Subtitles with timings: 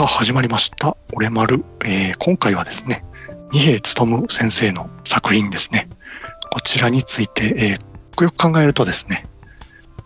[0.00, 3.04] さあ始まりました「俺丸、えー」今回はですね
[3.52, 5.90] 二平勉先生の作品ですね。
[6.50, 9.26] こちらについて、えー、よく考えるとですね、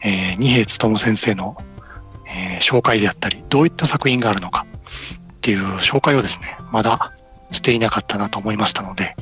[0.03, 1.57] えー、二平勉先生の、
[2.27, 4.67] えー、紹介であったりどういった作品があるのか
[5.33, 7.13] っていう紹介をですねまだ
[7.53, 9.15] していなかったなと思いましたので、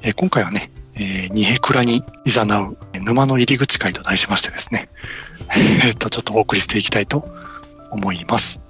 [0.00, 4.88] えー、今回はね、えー、二平倉に誘う沼の入り口会と題しましてですね、
[5.84, 7.28] えっとちょっとお送りしていきたいと
[7.90, 8.62] 思います。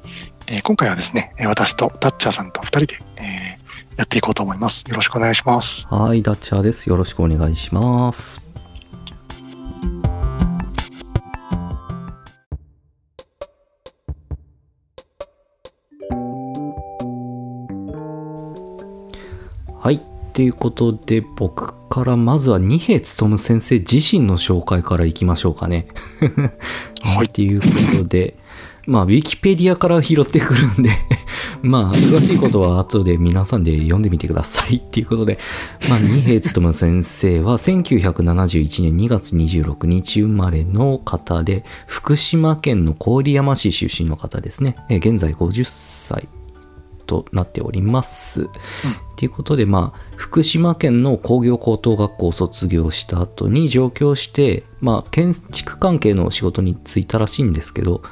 [0.46, 4.84] えー、今回はですね、私とダッチャーさんと2人で、えー、やっていこうと思います。
[4.88, 5.88] よろしくお願いします。
[5.88, 6.88] はい、ダッチャーです。
[6.88, 8.46] よろしくお願いします。
[19.80, 20.02] はい。
[20.34, 25.86] ということで、僕からまずは二平勉先生自身の紹介からいきましょうかね。
[27.02, 27.28] はい。
[27.32, 27.66] というこ
[27.96, 28.36] とで、
[28.86, 30.90] まあ、ウィキペディアから拾ってくるんで
[31.62, 35.38] まあ、詳しいことは後で皆さんで読んでみてくださいっていうことで、
[35.88, 44.76] まあ、二平勉先生は1971年2月26日生まれの方で、福島県の郡山市出身の方ですね。
[44.90, 46.28] え現在50歳
[47.06, 48.44] となっております。
[48.44, 58.02] と、うん、いうことで、まあ、福島県の工業高等学校を卒業した後に上京して、まあ、建築関係の仕事に就いたらしいんですけど、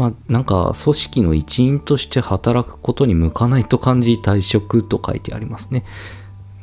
[0.00, 5.84] まあなんか組織の一員として働くことに向かないと感じ退職と書いてありますね。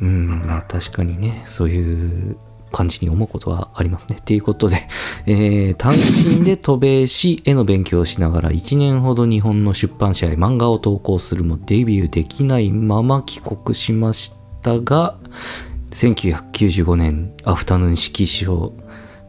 [0.02, 2.38] うん、まあ確かにね、そういう
[2.72, 4.18] 感じに思うことはありますね。
[4.26, 4.88] ということで、
[5.28, 15.16] えー、単身で渡米し、絵の勉強をしながら1年ほど日本の出版社へ漫画を投稿するもデビューできないまま帰国しましたが、
[15.92, 18.74] 1995年アフタヌーン式賞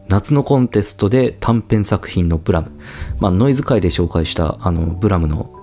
[0.09, 2.71] 夏のコンテストで短編作品のブラム、
[3.19, 5.53] まあ、ノイズ界で紹介したあのブラムの、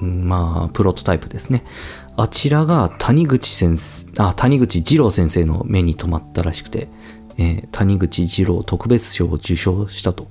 [0.00, 1.64] まあ、プロトタイプですね。
[2.16, 6.88] あちらが谷口先生、あ、谷口二郎先生の目に留まったらしくて、
[7.36, 10.28] えー、谷口二郎特別賞を受賞したと。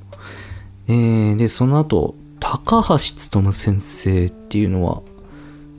[0.88, 2.98] えー、で、その後、高橋
[3.42, 5.02] 勉先生っていうのは、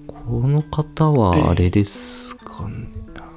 [0.06, 0.14] こ
[0.46, 2.19] の方はあれです。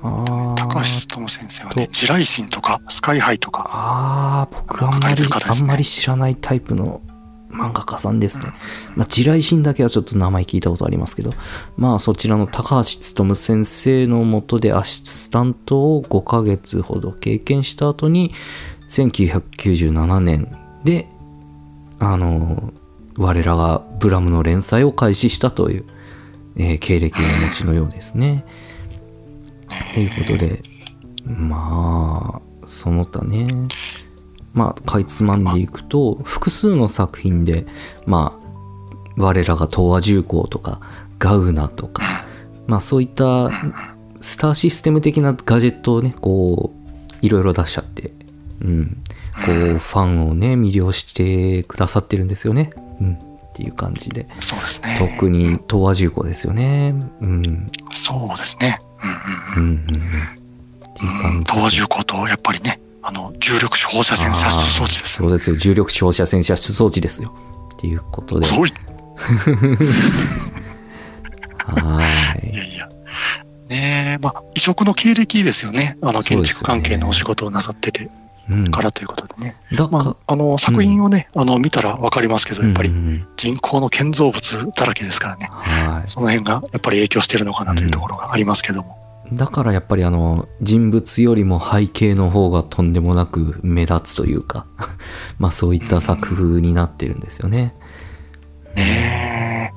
[0.03, 3.69] 高橋智先生はね、地雷神とかスカイハイとか。
[3.71, 7.01] ああ、僕あんまり、ね、あんまり知らないタイプの
[7.49, 8.45] 漫画家さんですね。
[8.45, 8.51] うん、
[8.97, 11.31] まあ、地雷神だけはちょっと名前聞いたことありますけど、
[11.77, 18.33] まあそちらの高橋勉先生のもとでアシスタントを5ヶ月ほど経験した後に、
[18.89, 20.53] 1997年
[20.83, 21.07] で、
[21.99, 22.73] あの、
[23.17, 25.85] 我らがブラムの連載を開始したという、
[26.57, 28.45] えー、経歴をお持ちのようですね。
[29.93, 30.61] ということで、
[31.25, 33.47] まあ、その他ね、
[34.53, 37.65] まあ、かいつまんでいくと、複数の作品で、
[38.05, 38.43] まあ、
[39.17, 40.79] 我らが東亜重工とか、
[41.19, 42.25] ガウナとか、
[42.67, 43.49] まあそういった
[44.21, 48.11] スターシステム的なガジェットをね、こう、いろいろ出しちゃって、
[48.61, 48.97] うん、
[49.45, 52.71] こう、ファンをね、魅了してくださってるんですよね。
[52.99, 53.13] うん。
[53.13, 54.27] っていう感じで。
[54.39, 54.95] そうですね。
[54.97, 56.95] 特に東亜重工ですよね。
[57.21, 57.71] うん。
[57.91, 58.81] そうですね。
[59.03, 59.75] うんうんうん。
[59.81, 61.43] うんういうん。
[61.43, 65.57] 東亜重工と、やっぱりね、あの、重力子放射線射出装置です、そうですよ。
[65.57, 67.35] 重力子放射線射出装置ですよ。
[67.75, 68.47] っていうことで。
[68.47, 68.49] い
[71.65, 72.03] は
[72.41, 72.49] い。
[72.49, 72.89] いやいや。
[73.69, 75.97] ねえ、まあ、異色の経歴ですよね。
[76.01, 78.09] あの、建築関係のお仕事をなさってて。
[78.71, 79.55] からということでね。
[79.71, 82.91] うん、まあ、あの、作品をね、うん、あの、見たらわかりますけど、やっぱり
[83.37, 85.49] 人工の建造物だらけですからね。
[85.51, 88.97] はい、その辺がやっぱり影響してるのかなというところがありますけども。
[89.31, 94.65] だからやっぱりあの、人物よりも背景の方がとんでもなく目立つというか
[95.39, 97.73] まあそういった作風になってるんですよね。
[98.75, 99.71] ね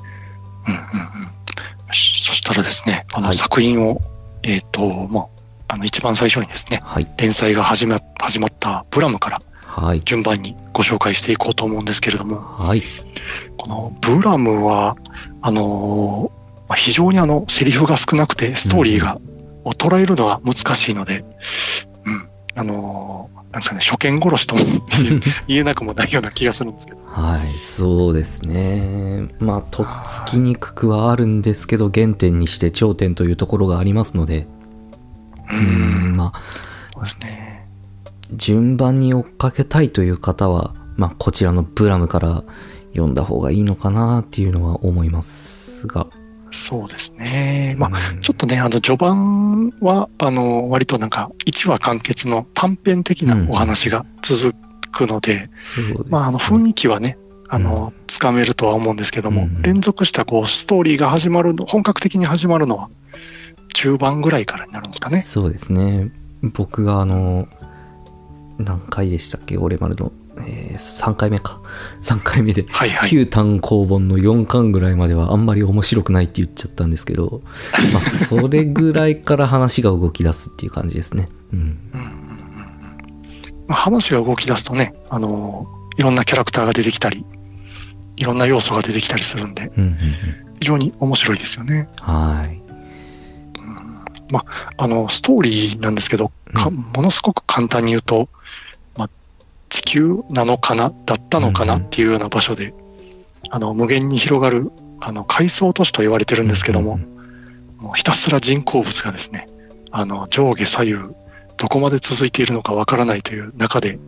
[0.67, 0.71] え。
[0.71, 0.83] うんうんう
[1.25, 1.29] ん。
[1.89, 3.99] そしたらですね、あの作品を、はい、
[4.43, 5.27] えっ、ー、と、まあ、
[5.69, 9.41] あの一番最初にですね、はい、連載が始ま始まったブラムから
[10.05, 12.83] 順番にご紹介していこうと思うんですけれども、はい、
[13.57, 14.97] このブラムは
[15.43, 19.19] あのー、非常にあのセリフが少なくてストーリーが、
[19.65, 21.25] を捉えるのは難しいので、
[22.05, 24.63] うん、あのー、なんですかね、初見殺しとも
[25.47, 26.99] 言えなくもないような気がするんですけど。
[27.07, 29.29] はい、そうですね。
[29.39, 34.47] まあ、とっつきにくくはあるんですけど、原点にして頂点というところがありますので、
[35.51, 36.43] うん、まあ、
[36.95, 37.69] そうですね。
[38.33, 42.43] 順番に追っかけたいという方は、まあ、こちらのブラムから
[42.93, 46.07] 読んだ方がいいのかなっていうのは思いますが。
[46.51, 47.75] そうですね。
[47.79, 54.57] まあ、ちょっとね、あの、序盤は、あの、割となんか、1話完結の短編的なお話が続
[54.91, 55.51] くので、
[55.99, 62.89] うん、まあ、あの、雰囲気はね、あの、つかめるとは思うんですけども、うん連続したこう、ストーリーが始まるの、本格的に始まるのは、
[63.77, 65.21] 中盤ぐらいからになるんですかね。
[65.21, 66.11] そうですね。
[66.43, 67.47] 僕があの、
[68.59, 69.59] 何回でしたっけ？
[69.59, 71.61] 俺丸の、えー、3回目か。
[72.03, 73.11] 3回目で、はいはい。
[73.11, 77.43] 旧単行本の4巻ぐらいまではあんまり面白くないって言っちゃったんですけど、
[77.93, 81.29] まあ、それぐらいから話が動き出すっていう感じですね。
[81.53, 81.59] うん。
[81.59, 81.63] う
[81.99, 82.27] ん
[83.69, 87.25] 話が動き出すとね、あの、いろんなキャラクターが出てきたり、
[88.17, 89.97] いろんな要素が出てきたりするんで、うんうんうん。
[90.61, 91.89] 非常に面白いですよね。
[92.01, 92.66] はい。
[94.77, 96.77] あの、ストーリーなんですけど、かうん。
[96.77, 98.29] ものすごく簡単に言うと、
[98.97, 99.11] まあ、
[99.69, 102.75] 地球なのかな、だったのかなっていうような場所で、
[103.51, 106.99] あの、無限に広がる、あの、海藻都市と言われてるんですけども、
[107.79, 109.49] もうひたすら人工物がですね、
[109.91, 111.15] あの、上下左右、
[111.57, 113.99] どこまで続いているのかわからないという中で、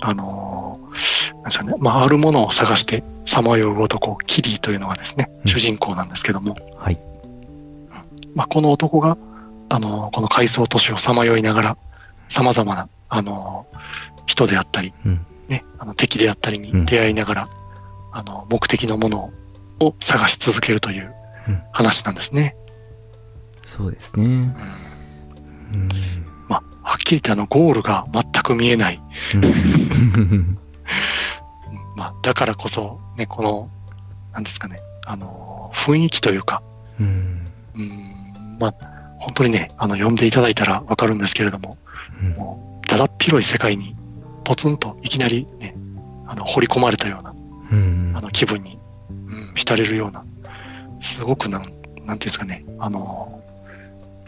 [0.00, 0.68] あのー
[1.38, 5.48] なんですかね、まあ、あるものを探してさまよう男、キリーというのがですね、うん。
[5.48, 6.98] 主人公なんですけども、はい。
[8.34, 9.16] まあ、この男が、
[9.68, 11.76] あのーこの海藻都市をさまよいながら、
[12.28, 13.78] 様々な、あのー
[14.26, 17.48] 人であったり、うんね、あの敵であったりうんに出会いながら、
[18.12, 19.32] あの、目的のもの
[19.80, 21.14] を探し続けるという
[21.48, 22.56] うん話なんですね。
[23.62, 24.24] そうですね。
[24.24, 24.52] うんうん。
[26.48, 29.00] まあ、はっきり言ってあの、ゴールが全く見えない。
[29.34, 30.58] うんうん
[31.96, 33.68] まあ、だからこそ、ね、この、
[34.32, 36.62] なんですかね、あの、雰囲気というか、
[37.00, 37.46] うん。
[37.74, 38.74] うん、まあ、
[39.18, 41.78] 本当にね、あの、読んでいただいたらわかるんですけれども、
[42.22, 43.96] うんもう、だだっ広い世界に、
[44.44, 45.76] ポツンといきなりね、
[46.26, 47.34] あの、掘り込まれたような、
[47.72, 48.78] うんあの、気分に、
[49.10, 50.24] うん、浸れるような、
[51.00, 51.74] すごくなん、なんてい
[52.12, 53.42] うんですかね、あの、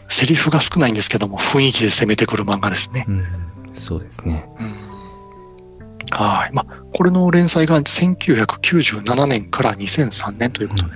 [0.09, 3.05] セリフが少ないんですけども、雰囲気で攻めてくる漫画ですね。
[3.07, 3.25] うん
[3.73, 4.45] そうですね。
[4.59, 4.91] うん
[6.11, 6.53] はい。
[6.53, 10.91] まあ、これの連載が1997年から2003年ということで、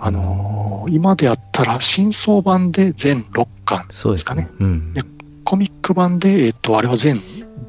[0.00, 4.48] あのー今であったら、新装版で全6巻、そうですかね。
[4.58, 5.02] うんで。
[5.44, 7.20] コミック版で、えっと、あれは全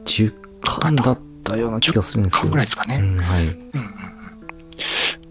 [0.06, 2.44] 10巻だったような気がするんですけど。
[2.48, 2.98] 巻ぐらいですかね。
[2.98, 3.48] うん、はい。
[3.48, 3.58] うん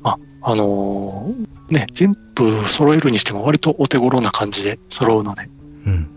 [0.02, 0.10] ま
[0.42, 5.48] あ、あのーね、全部揃えるにしても割とお手頃な感じで揃うので、
[5.86, 6.08] うん。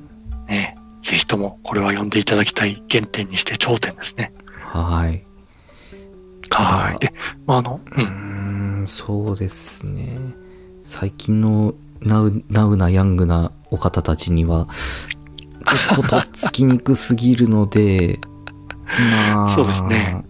[0.47, 4.33] ね、ぜひともこれは読んでいただきたい原点にして頂点ですね。
[4.59, 5.23] はい。
[6.49, 6.99] はい。
[6.99, 7.13] で、
[7.45, 8.03] まあ、あの、うー
[8.83, 10.17] ん、そうですね。
[10.83, 14.67] 最近のナウナウなヤングなお方たちには、
[15.65, 18.19] ちょっととっつきにくすぎるので、
[19.33, 20.23] まあ、そうですね。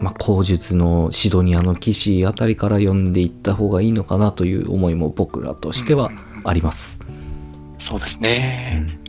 [0.00, 7.00] まあ、口述のシドニアの騎士あたりから読んでいった方がいいのかなという思いも僕らとしてはうんうんうんあります。
[7.78, 8.98] そうですうね。
[9.00, 9.04] ん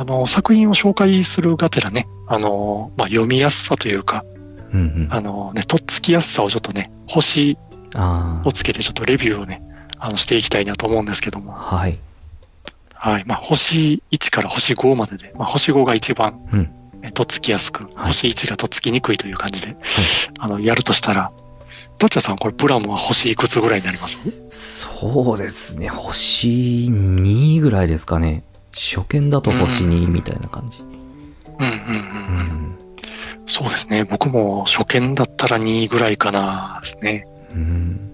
[0.00, 4.24] あの、作品を紹介するがてらね、あの、まあ、読みやすさというか、
[4.72, 5.08] うんうん。
[5.10, 7.58] あのね、とっつきやすさをちょっとね、星
[7.96, 9.60] あをつけてちょっとレビューをね、
[10.00, 11.98] あの、していきたいなと思うんですけどあ、も、はい。
[12.94, 13.24] はい。
[13.26, 19.76] まあ、星1から星5までで、まあ、星5が一番、うんえとっつきやすく、はい星1がとっつきにくいという感じで、
[20.40, 21.30] あの、やるとしたら、
[21.98, 24.18] ダッチャさん、これ、プラムは星いくつぐらいになります？
[24.50, 25.88] そうですね。
[25.88, 26.48] 星
[26.90, 28.42] 2ぐらいですかね。
[28.74, 30.80] 初見だと星2みたいな感じ。
[30.80, 30.96] うんうんう
[31.56, 32.46] うんうん。
[32.72, 32.78] ん。
[33.46, 34.04] そうですね。
[34.04, 37.26] 僕も初見だったら2ぐらいかなですね。
[37.52, 38.12] うん。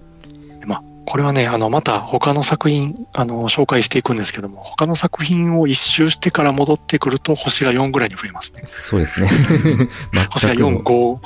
[1.05, 8.63] これはね、あの、また他の作品、あの、紹介していくんですけども、他の作品を一周してから戻ってくると、星が4ぐらいに増えますね。
[8.65, 9.29] そうですね。
[10.31, 11.19] 星が全く4、も、5。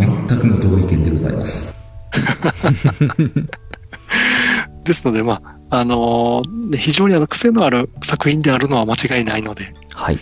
[0.00, 1.74] うん、全くの同意見でございます。
[4.84, 10.18] ですので、まあ、あのね非常にあの癖のある作品であるのは間違いないので、はい。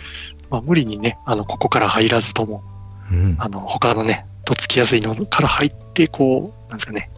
[0.49, 2.63] まあ、無理にね、あの、ここから入らずとも、
[3.11, 3.35] うん。
[3.39, 7.10] あの、他のね、とっつきやすいのから入って、こう、なんですかね、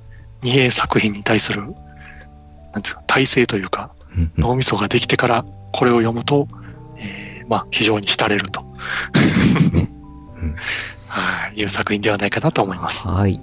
[0.43, 1.75] 二平作品に対する、なんで
[2.85, 3.91] すか、体制というか、
[4.37, 6.47] 脳みそができてからこれを読むと、
[6.97, 8.63] えーまあ、非常に浸れると。
[11.07, 13.07] はい、いう作品ではないかなと思います。
[13.07, 13.39] はい。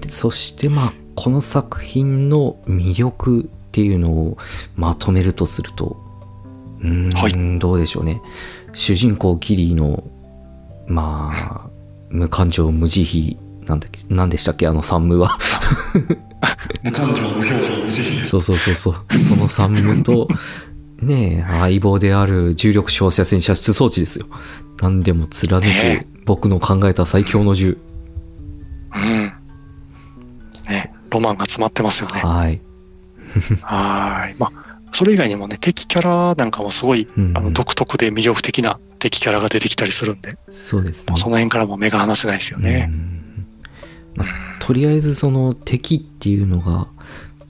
[0.00, 4.36] でそして、まあ、この作品の魅力っていうのを
[4.76, 5.96] まとめるとすると、
[6.80, 8.20] うーん、はいどうでしょうね。
[8.72, 10.02] 主人公キリーの、
[10.86, 11.70] まあ、
[12.10, 15.38] 無感情無慈悲、なんだっけ、なんでしたっけ、あの三無は。
[16.82, 18.26] 無 感情、無表情、無慈悲。
[18.26, 19.18] そうそうそうそう。
[19.18, 20.28] その三無と、
[21.00, 24.26] ねえ、相棒である重力照射戦射出装置ですよ。
[24.80, 27.78] 何でも貫くね僕の考えた最強の銃。
[28.94, 29.32] うん。
[30.68, 32.20] ね、ロマンが詰まってますよね。
[32.20, 32.60] はい。
[33.62, 34.36] はい。
[34.38, 41.14] まあ、それ以外にもね、敵キャラなんかもすごい、うんうんあの、独特で魅力的な敵キャラが出てきたりするんで、そうですね。
[41.16, 42.90] その辺からも目が離せないですよね。
[42.90, 43.46] うん
[44.14, 46.86] まあとりあえずその敵っていうのが、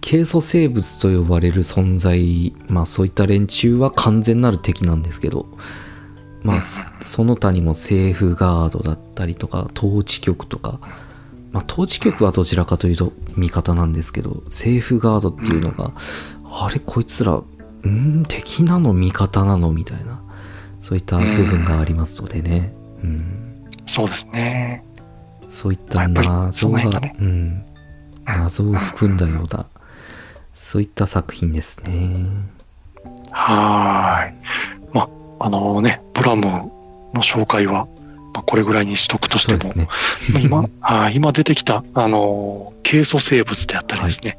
[0.00, 5.46] 軽素生物と呼ばれる存在、まあそういった連中は完全なる敵なんですけど、
[6.42, 6.62] まあ
[7.02, 10.80] その他にもセーフガードだったりとか、統治局とか、
[11.52, 15.92] まあ統治局はどちらかというと味方なんですけど、セーフガードっていうのが、
[16.50, 17.42] あれこいつら、
[17.86, 20.22] ん敵なの味方なのみたいな、
[20.80, 22.72] そういった部分がありますのでね。
[23.04, 24.86] うん、そうですね。
[25.52, 27.64] そういった謎が、その辺がねうん、
[28.24, 29.66] 謎を含んだような、
[30.54, 32.26] そういった作品ですね。
[33.30, 34.34] はーい。
[34.94, 36.72] まあ、あのね、ブラムの
[37.16, 37.86] 紹介は、
[38.32, 39.88] まあ、これぐらいにしとくとしても、ね。
[40.32, 44.38] まあ今、はい今出てきた、あの、軽素生物であったりですね、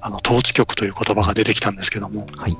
[0.00, 2.56] あの、統治局という言葉が出てきたんですけども、はい。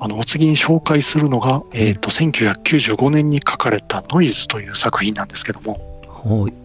[0.00, 6.63] あの、お次に紹介するのが、えっ、と、1995年に書かれたノイズという作品なんですけども、はい。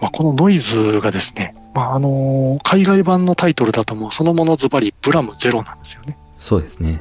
[0.00, 6.16] まあ、このノイズがですね、まあ、あの、海外版のタイトルだともうそのものズバリブラムゼロなんですよね。
[6.38, 7.00] そうですね。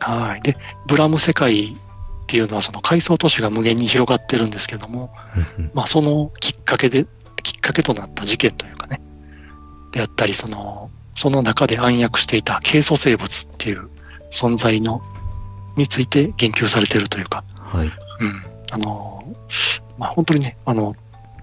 [0.00, 0.42] はい。
[0.42, 0.56] で、
[0.86, 1.76] ブラム世界っ
[2.26, 5.10] ていうのはその階層都市が無限に広がってるんですけども、
[5.72, 7.06] まあそのきっかけで、
[7.42, 9.00] きっかけとなった事件というかね、
[9.92, 13.88] であったり、その、その中で暗躍していた軽素生物っていう
[14.30, 15.02] 存在の、
[15.76, 17.86] について言及されているというか、はい。
[17.86, 18.46] うん。
[18.72, 19.24] あの、
[19.96, 20.96] まあ本当にね、あの、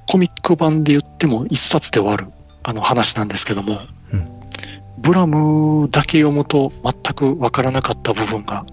[0.08, 2.28] コミック版で言っても一冊で終わる、
[2.64, 3.80] あの話なんですけども、
[4.14, 4.36] うん
[4.98, 8.66] ブラムだけ読むと全くわからなかった部分が、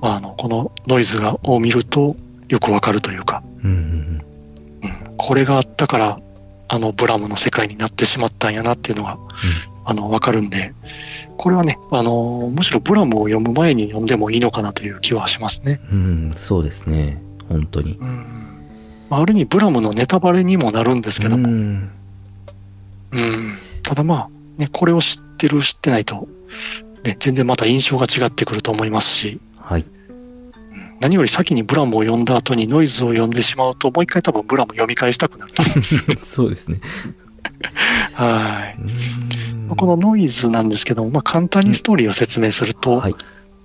[0.00, 2.14] まあ、あの、このノイズがを見ると
[2.48, 4.24] よくわかるというか、うんうん
[4.82, 6.20] うん、これがあったから、
[6.68, 9.18] あの、ブラムの世界になってしまったんやなっていうのが、
[9.84, 10.72] あの、わかるんで、
[11.38, 15.80] これはね、あの、むしろブラムを読む前に読んでもいいのかなという気はしますね。
[15.90, 15.98] うん。
[15.98, 16.00] う
[16.30, 17.20] ん、そうですね。
[17.48, 17.96] 本当に。
[17.98, 18.47] うん。
[19.10, 21.90] まあ、ある意味、ブラムのネタバレにもなるんですけども、うん。
[23.12, 23.58] うん。
[23.82, 26.28] ただまあ、ね、これを知ってる、知ってないと、
[27.04, 29.82] ね、全然また印象が違ってくると思いますし、はい。
[29.82, 29.98] うん
[31.00, 36.02] 何より先にブラムを読んだ後にノイズを読んでしまうと、もう一回多分ブラム読み返したくなると思うんですよ。
[36.24, 36.80] そうですね。
[38.14, 38.80] はい。
[38.80, 43.14] うんまあこのノイズなんですけども、まあ、簡単にストーリーを説明すると、はい。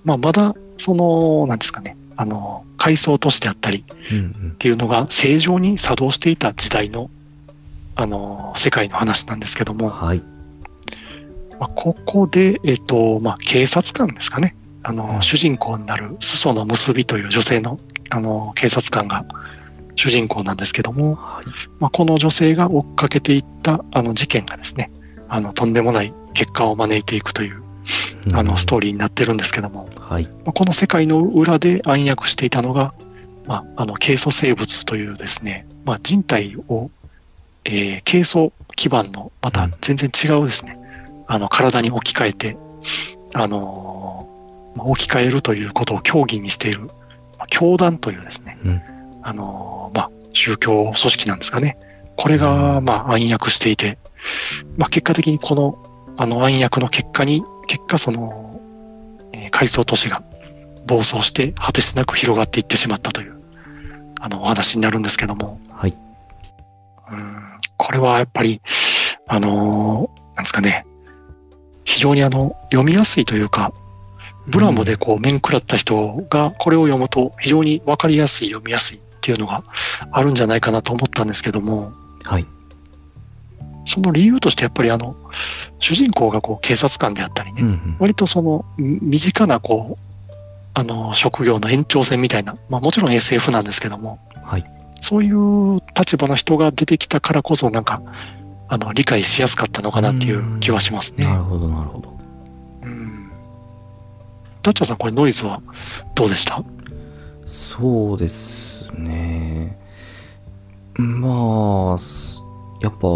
[0.03, 7.09] まあ、まだ、その、なんですかね、あの、階層都市であったりっていうのが正常に作動していた時代の、
[7.95, 10.21] あの、世界の話なんですけども、はい。
[11.59, 14.55] まあ、ここで、えっ、と、まあ、警察官ですかね。
[14.83, 17.79] あの、うん主人公になる、裾野結びという女性の、
[18.09, 19.25] あの、警察官が
[19.95, 21.45] 主人公なんですけども、はい。
[21.79, 24.91] まあ、この女性が追っかけていった、あの、事件がですね、
[25.29, 27.62] あの、とんでもない結果を招いていくという、
[28.33, 30.23] あの、ストーリーになってるんですけども、はい。
[30.23, 32.93] まあこの世界の裏で暗躍していたのが、
[33.45, 36.89] まあ、あの、軽素生物というですね、まあ、人体を、
[37.65, 40.77] えー軽素基盤の、また全然違うですね、
[41.27, 42.57] あの、体に置き換えて、
[43.33, 46.85] あのーまあ置き換えるということを競技にしている、
[47.37, 48.81] まあ教団というですね、うん。
[49.21, 51.77] あのーまあ、宗教組織なんですかね。
[52.15, 53.97] これが、まあ、暗躍していて、
[54.77, 55.77] まあ、結果的にこの、
[56.17, 58.59] あの、暗躍の結果に、結果その、
[59.33, 60.23] えー階層都市が
[60.87, 63.41] 暴走して果てしなく広がっていってしまったという、
[64.19, 65.97] あの、お話になるんですけども、はい。
[67.11, 67.43] うん
[67.77, 68.61] これはやっぱり、
[69.27, 70.85] あのーなんですかね、
[71.85, 73.73] 非常にあの、読みやすいというか、
[74.47, 79.63] ブラムでこう、面食らった人がこれを読むと非常にわかりやすい、読みやすいっていうのが
[80.11, 81.93] あるんじゃないかなと思ったんですけども、
[82.23, 82.45] はい。
[83.93, 85.15] その理由としてやっぱりあの、
[85.79, 87.95] 主人公がこう、警察官であったりね、うんうん。
[87.99, 90.31] 割とその、み身近なこう、
[90.73, 94.65] あの、職業の延長線みたいな、まあもちろん SF なんですけども、はい。
[95.01, 98.01] そういう立場の人が出てきたからこそ、なんか、
[98.69, 101.25] あの、理解しやすかったのかなっていう気はしますね。
[101.25, 102.17] なるほど、なるほど。
[102.83, 103.29] うん。
[104.63, 105.61] ダッチャーさん、これノイズは
[106.15, 106.63] どうでした？
[107.45, 109.77] そうですね。
[110.95, 112.39] まあ、す
[112.81, 113.07] やっぱ、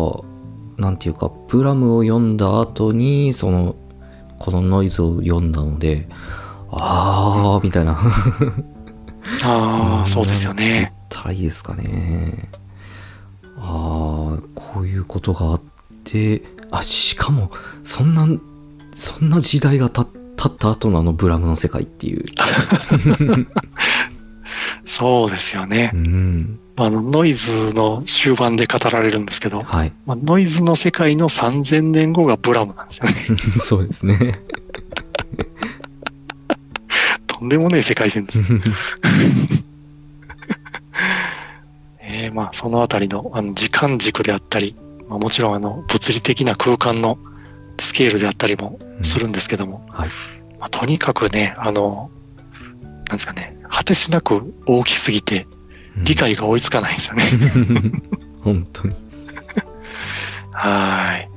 [0.77, 3.75] なんていうか、プラムを読んだ後に、その、
[4.39, 6.07] このノイズを読んだので、
[6.71, 7.97] あー、みたいな。
[9.43, 10.69] ああ、んそうですよね。
[10.69, 12.49] 言ったらいいですかね。
[13.57, 13.63] ああ、
[14.53, 15.61] こういうことがあっ
[16.03, 17.51] て、あ、しかも、
[17.83, 18.27] そんな、
[18.95, 22.25] そんな時代がた経った後のあのブラムの世界っていう。
[24.85, 25.97] そうですよねう。
[25.97, 26.59] ん。
[26.79, 29.91] あの、ノイズの終盤で語られるんですけど、はい。
[30.05, 33.41] まあ、ノイズの世界の3000年後がブラムなんですよね。
[33.59, 34.39] そうですね。
[37.25, 38.39] とんでもねえ世界線です。
[41.99, 44.75] え えー、まあ、そのあたりのあの時間軸であったり、
[45.09, 47.17] まあ、もちろんあの物理的な空間の
[47.79, 50.09] スケールであったりもするんですけども、うん、はい
[50.59, 52.09] まあ、とにかくね、あの、
[52.83, 55.47] なんですかね、果てしなく大きすぎて、
[56.03, 57.23] 理解が追いつかないんですよね。
[58.41, 58.95] 本当に。
[60.51, 61.29] はい。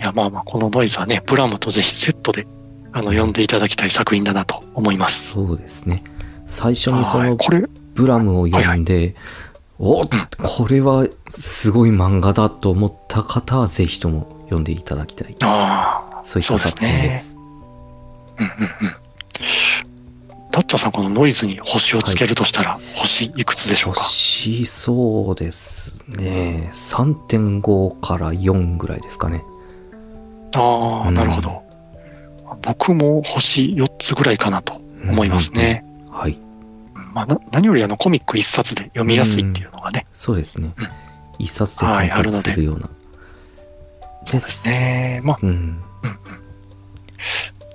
[0.00, 2.46] いや、まあまあ、このノイズはね、ブラムとぜひセットで、
[2.92, 5.32] あの、読んでいただきたい作品だなと思います。
[5.32, 6.02] そうですね。
[6.46, 7.64] 最初にその、これ、
[7.94, 9.14] ブラムを読んで、はいはい、
[9.80, 15.36] お、うん、これはすごい漫画だと思った方はぜひとも読んでいただきたい。
[15.42, 17.36] ああ、そういった作品です。
[18.38, 18.52] うんうん
[18.86, 18.96] うん。
[20.58, 24.00] ダッチャさん、このノイズに星をつけるとしたら、はい、星いくつでしょうか？
[24.00, 26.70] 星、そうですね。
[26.72, 29.44] 3.5から4ぐらいですかね。
[30.56, 31.62] ああ、なるほど。
[32.62, 35.84] 僕も星4つぐらいかなと思いますね。
[36.08, 36.40] うん、はい。
[37.12, 40.08] まあ、何よりあのコミック一冊で読みやすいっていうのがね。
[40.12, 40.74] そうですね。
[41.38, 42.86] 一冊で完結するような。
[42.86, 42.90] は
[44.24, 45.20] い、そうですね。
[45.22, 45.48] まあ、うん。
[45.50, 45.82] うんうん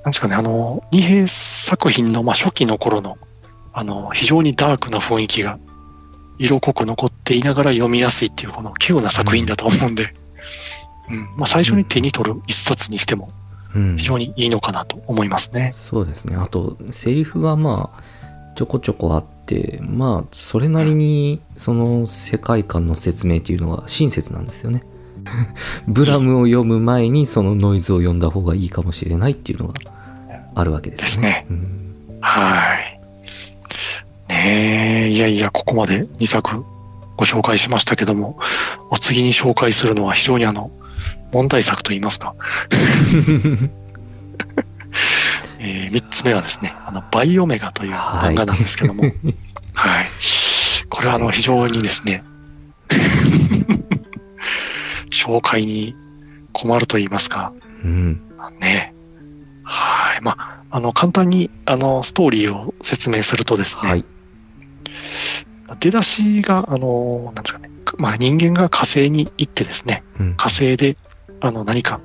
[0.04, 3.18] なんですかね、あの、二平作品の、まあ、初期の頃の、
[3.72, 5.60] あの、非常にダークな雰囲気が
[6.38, 10.14] 色濃く残っていながら読みやすいっていう、この稀有な作品だと思うんで、
[11.10, 13.32] うん、うん、まあ、最初に手に取る一冊にしても、
[13.98, 15.68] 非常にいいのかなと思いますね。
[15.68, 16.36] うん、そうですね。
[16.36, 18.04] あと、セリフがまあ、
[18.56, 24.84] ちょこちょこあって、まあ、それなりに、その世界観の説明っていうのは親切なんですよね。
[25.88, 29.74] ブラムを読む前にそのノイズを読んだ方がいいかもしれないっていうのが
[30.56, 31.06] あるわけですね。
[31.06, 31.46] ですね。
[31.50, 33.00] うん、はい。
[34.30, 36.64] ねえ、いやいや、ここまで2作
[37.18, 38.40] ご紹介しましたけども、
[38.90, 40.72] お次に紹介するのは非常にあの、
[41.32, 42.36] 問題作と言いますか。
[45.60, 49.14] えー、3つ目はですね、あの、バイオメガという漫画なんですけども、はい。
[49.74, 50.06] はい、
[50.90, 52.24] これはあの、非常にですね、
[55.14, 55.96] 紹介に
[56.52, 57.54] 困ると言いますか、
[57.84, 58.22] うん、
[58.60, 58.94] ね、
[59.64, 60.22] はい。
[60.22, 64.06] まあ、あの、簡単に、あの、ストーリーを説明するとですね、はい、
[65.80, 70.98] 出だしが、あの、なんですかね、まあ、人間が火星に行ってですね、うん、火星で、
[71.40, 72.00] あの、何か、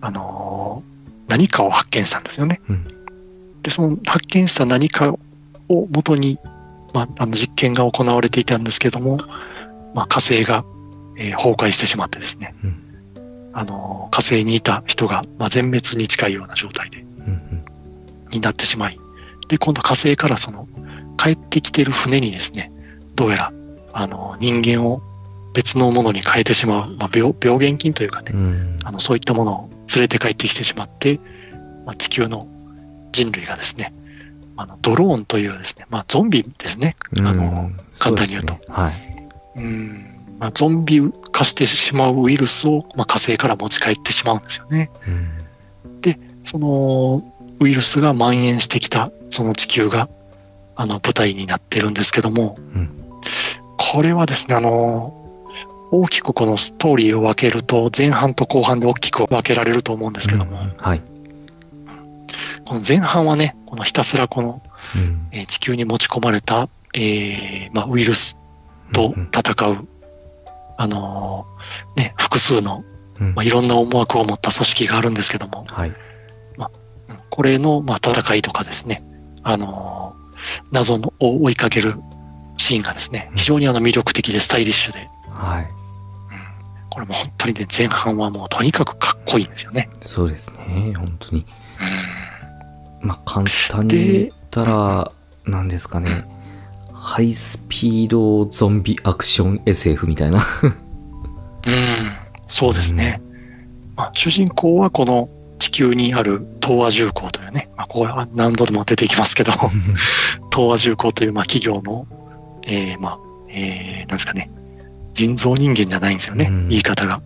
[0.00, 0.82] あの、
[1.28, 2.60] 何かを発見したんですよね。
[2.68, 2.86] うん、
[3.62, 5.14] で、その発見した何か
[5.68, 6.38] をもとに、
[6.94, 9.18] まあ、あの実験が行われていたんですけども、
[9.94, 10.64] まあ、火星が、
[11.16, 13.50] えー、崩壊してしまってですね、うん。
[13.52, 17.64] あの、火星にいた人が、まあ、全滅に近いような状態で、うんうん、
[18.30, 18.98] になってしまい、
[19.48, 20.68] で、今度火星からその、
[21.16, 22.70] 帰ってきてる船にですね、
[23.14, 23.52] どうやら、
[23.92, 25.00] あの、人間を
[25.54, 31.18] 別のものに変えてしまう、まあ、病、病原菌というかね、うん、あの、そういったものを連れて帰ってきてしまって、
[31.86, 32.46] まあ、地球の
[33.12, 33.94] 人類がですね、
[34.56, 38.54] あの、ドローンというですね、まあ、ゾンビですね、あの、簡単に言うと。
[38.54, 38.92] うね、はい。
[39.56, 41.00] うんまあ、ゾンビ
[41.32, 44.90] 化してしまうウイルスを、まあ、火星から持ち帰ってしまうんですよね。
[45.06, 45.10] う
[45.88, 47.22] ん、で、その
[47.60, 50.08] ウイルスが蔓延してきたその地球が
[50.74, 52.90] あの舞台になってるんですけども、うん、
[53.78, 55.14] これはですね、あの、
[55.90, 61.02] 大きくこのストーリーを分けると前半と後半で大きく分けられると思うんですけども、うん、はい、
[62.66, 64.62] この前半はね、このひたすらこの、
[65.30, 68.38] えー、地球に持ち込まれた、えーまあ、ウイルス
[68.92, 69.88] と戦う
[70.76, 72.84] あのー、ね、複数の、
[73.18, 75.92] まあ、いろんな思惑を持った組織があるんですけども、はい。
[76.56, 76.70] ま
[77.08, 79.02] あ、これの、まあ、戦いとかですね、
[79.42, 81.94] あのー、謎のを追いかける
[82.58, 85.62] シーンがですね、非常にあの魅力的でスタイリッシュで、はい。
[85.62, 85.68] うん、
[86.90, 89.88] これも本当にね、前半はもうとにかくかっこいいんですよね。
[90.00, 91.46] そうですね、本当に。
[93.02, 93.08] うん。
[93.08, 95.12] まあ、簡単に言ったら、
[95.44, 96.24] なんですかね、
[97.06, 100.44] ハイスピードゾンビアクション SF みたいな。
[101.64, 102.16] うん、
[102.48, 103.22] そうですね。
[103.94, 105.28] まあ、主人公はこの
[105.60, 109.52] 地球にある東亜重工というね、まあ、ここは何度でも出てきますけど、
[110.52, 112.08] 東亜重工というまあ企業の、
[112.64, 113.18] えー、まあ、
[113.50, 114.50] えー、なんですかね、
[115.14, 117.22] 人造人間じゃないんですよね、うん、言い方が。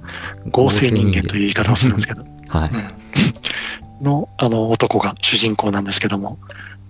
[0.51, 2.23] 合成人間という言い方をするんですけど。
[2.49, 2.71] はい。
[2.71, 6.39] うん、の、あの、男が主人公なんですけども、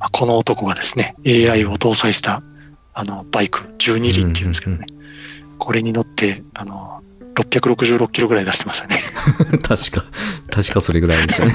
[0.00, 2.42] まあ、この男がですね、AI を搭載した
[2.94, 4.86] あの、バイク、12輪っていうんですけどね。
[5.58, 7.02] これに乗って、あの、
[7.34, 8.96] 666キロぐらい出してましたね。
[9.62, 10.04] 確か、
[10.50, 11.54] 確かそれぐらいでしたね。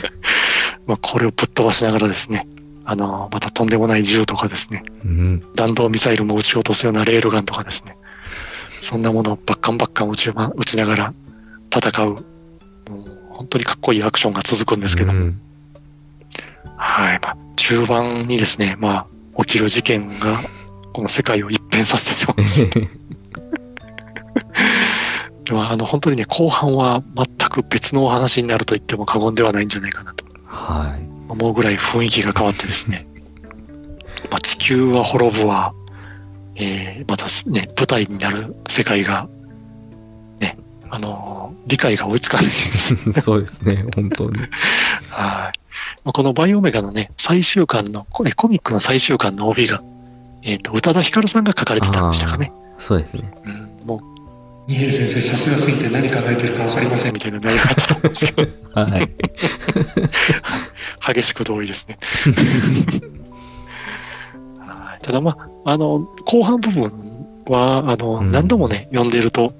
[0.86, 2.46] まあこれをぶっ飛ばしながらですね、
[2.84, 7.96] あの、またとんでもない銃とかですね、うん、弾道ミサイルも撃ち落とすようなレールガンとかですね、
[8.80, 11.14] そんなものをバッカンバッカン撃ち,、ま、撃ちながら
[11.72, 12.24] 戦う、もう
[13.30, 15.40] 本当にかっこいいアクションが続くんですけども、うん、
[16.76, 19.06] はい、まあ、中盤にですね、まあ、
[19.44, 20.40] 起きる事件が、
[20.92, 22.68] この世界を一変変させてしまうんですよ。
[25.44, 31.02] でもあの本当にね、後半は全く別のお話になると言っても過言ではないんじゃないかなとはい。
[31.28, 33.06] 思うぐらい雰囲気が変わってですね、
[34.30, 35.72] まあ、地球は滅ぶわ、
[36.54, 39.28] えーまたね、舞台になる世界が、
[40.40, 40.56] ね、
[40.90, 42.96] あのー理解が追いつかないんです。
[43.22, 44.40] そうですね、本当に。
[45.08, 45.59] はい。
[46.04, 49.82] まあこのバイオメガのね、最終巻の、これコミックの最終巻の帯が、
[50.42, 52.52] えっ、と、宇多田ヒカルさんが書かれてたんでしたかね。
[52.78, 53.30] そうですね。
[53.46, 54.00] うん、もう、
[54.68, 59.10] 二平先生さすがすぎて何考えてるかわかりませんみたいな内容だったんですけど、 はい。
[61.14, 61.98] 激しく同意ですね。
[64.60, 66.92] はいただまあ、あの、後半部分
[67.46, 69.52] は、あの、うん何度もね、読んでいると、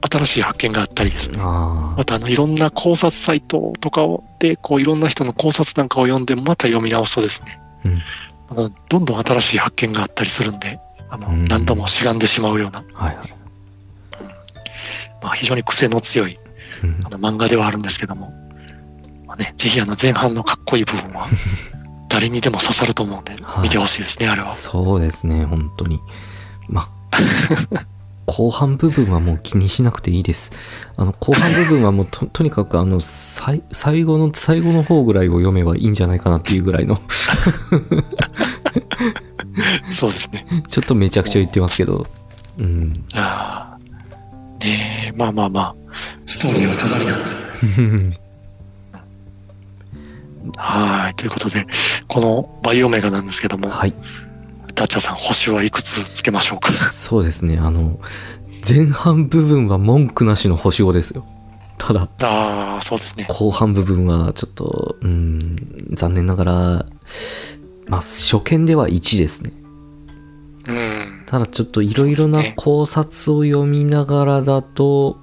[0.00, 1.38] 新しい発見があったりですね。
[1.40, 8.02] あまた、あの、いろんな考察サイトとかをで、こう、いろんな人の考察なんかを読んで、また読み直すとですね、うん
[8.48, 10.78] またどんどん新しい発見があったりするんで、
[11.08, 13.04] あの、うん何度もしがんでしまうような、あ。
[13.04, 13.28] はいはい。
[15.22, 16.38] まあ、非常に癖の強い
[16.82, 18.32] うんあの漫画ではあるんですけども、
[19.26, 21.28] まあね、ぜひあの前半のかっこいい部分は、
[22.08, 24.52] 誰にでも刺さると思うんでは、い見てほしいですね、あれは。
[24.52, 26.00] そうですね、本当に。
[26.68, 27.78] まあ、
[28.26, 30.52] 後半部分はもう気にしなくていいです。
[30.96, 37.00] あの、後半部分はもうと、 とにかくあの、最、最後の、最後の方ぐらいを読めばいいんじゃないかなっていうぐらいの、
[39.90, 40.46] そうですね。
[40.68, 42.06] ちょっとめちゃくちゃ言ってますけど、
[42.58, 42.92] うん。
[43.14, 45.74] あーねえまあまあまあ、
[46.26, 47.36] ストーリーは飾りなんです
[50.56, 51.14] はい。
[51.14, 51.66] ということで、
[52.08, 53.94] このバイオメガなんですけども、はい。
[54.76, 56.70] ダッチャーさん、星はいくつつけましょうか？
[56.72, 57.98] そうですね、あの、
[58.66, 61.26] 前半部分は文句なしの星5ですよ。
[61.78, 63.26] ただ、ああ、そうですね。
[63.28, 65.56] 後半部分はちょっと、うん、
[65.92, 66.52] 残念ながら、
[67.86, 69.52] まあ、初見では1ですね。
[70.68, 71.22] うん。
[71.26, 75.18] ただちょっといろいろな考察を読みながらだと、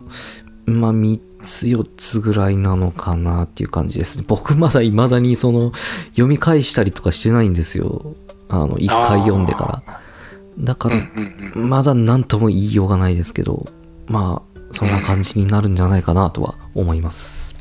[0.65, 4.23] まあ3つ4つぐらいなのかなっていう感じですね。
[4.25, 5.73] 僕まだ未だにその
[6.11, 8.15] 読み返したりとかしてないんですよ。
[8.61, 9.99] あの、一回読んでから。
[10.59, 10.95] だから。
[11.55, 13.67] まだ何とも言いようがないですけど、
[14.07, 17.55] まあ、そんな感じになるんじゃないかなとは思います。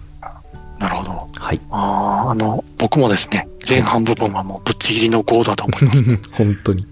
[0.78, 1.28] なるほど。
[1.34, 1.60] はい。
[1.70, 6.04] ああ、あの、僕もですね、前半部分はもうぶっちぎりの5だと思います。
[6.32, 6.86] 本当に。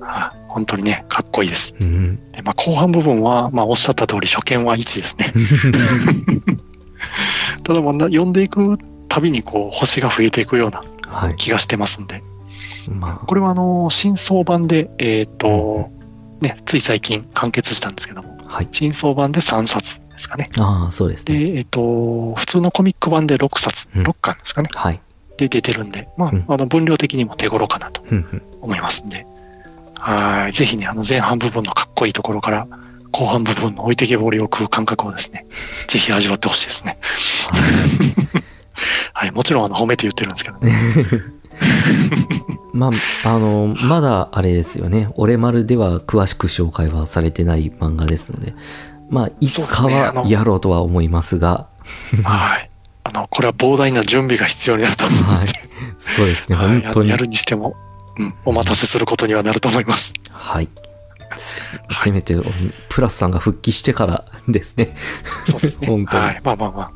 [0.00, 1.74] はい本当にね、かっこいいです。
[1.80, 2.16] うん。
[2.30, 5.32] でまあ、後半部分は、まあ、おっしゃった通り、初見は1ですね。
[7.64, 11.36] ただ、まあな読んでいくたびに、こう、星が増えていくようなはい。
[11.36, 12.22] 気がしてますんで。
[12.90, 15.90] まあ、これは、あの、新装版で、えっ、と、
[16.40, 18.68] ね、つい最近完結したんですけども、はい。
[18.72, 20.50] 新装版で3冊ですかね。
[20.58, 21.58] ああ、そうですで、ね。
[21.58, 24.68] えっ、と、普通のコミック版で6冊、うん6巻ですかね。
[24.72, 25.00] はい。
[25.36, 28.02] で出てるんで、まあ、うんあの、分量的にも手頃かなと
[28.60, 29.26] 思いますんで、
[29.98, 30.52] はい。
[30.52, 32.66] ぜひね、あの、前半部分のかっこいいところから、
[33.10, 35.46] 後半部分の置いてけぼりを食う感覚をですね、
[35.88, 36.98] ぜひ味わってほしいですね。
[39.12, 39.30] はい。
[39.30, 40.74] もちろん、あの、褒めて言ってるんですけどね。
[42.72, 42.90] ま
[43.24, 45.08] あ、あの、まだあれですよね。
[45.14, 48.54] 俺丸では詳しく紹介はされてない漫画ですので、
[49.10, 51.68] まあ、いつかはやろうとは思いますが、
[52.24, 52.70] はい。
[53.04, 55.46] あの、これは膨大な準備が必要になると思うので、
[56.00, 57.10] そうですね、はい本当に。
[57.10, 57.76] やるにしても、
[58.18, 60.14] うん、お待たせすることにはなると思います。
[60.30, 60.68] はい。
[61.36, 62.36] せせめて、
[62.88, 64.96] プラスさんが復帰してからですね。
[65.46, 65.86] そうですね。
[65.88, 66.40] 本当にはい。
[66.42, 66.90] まあまあまあ。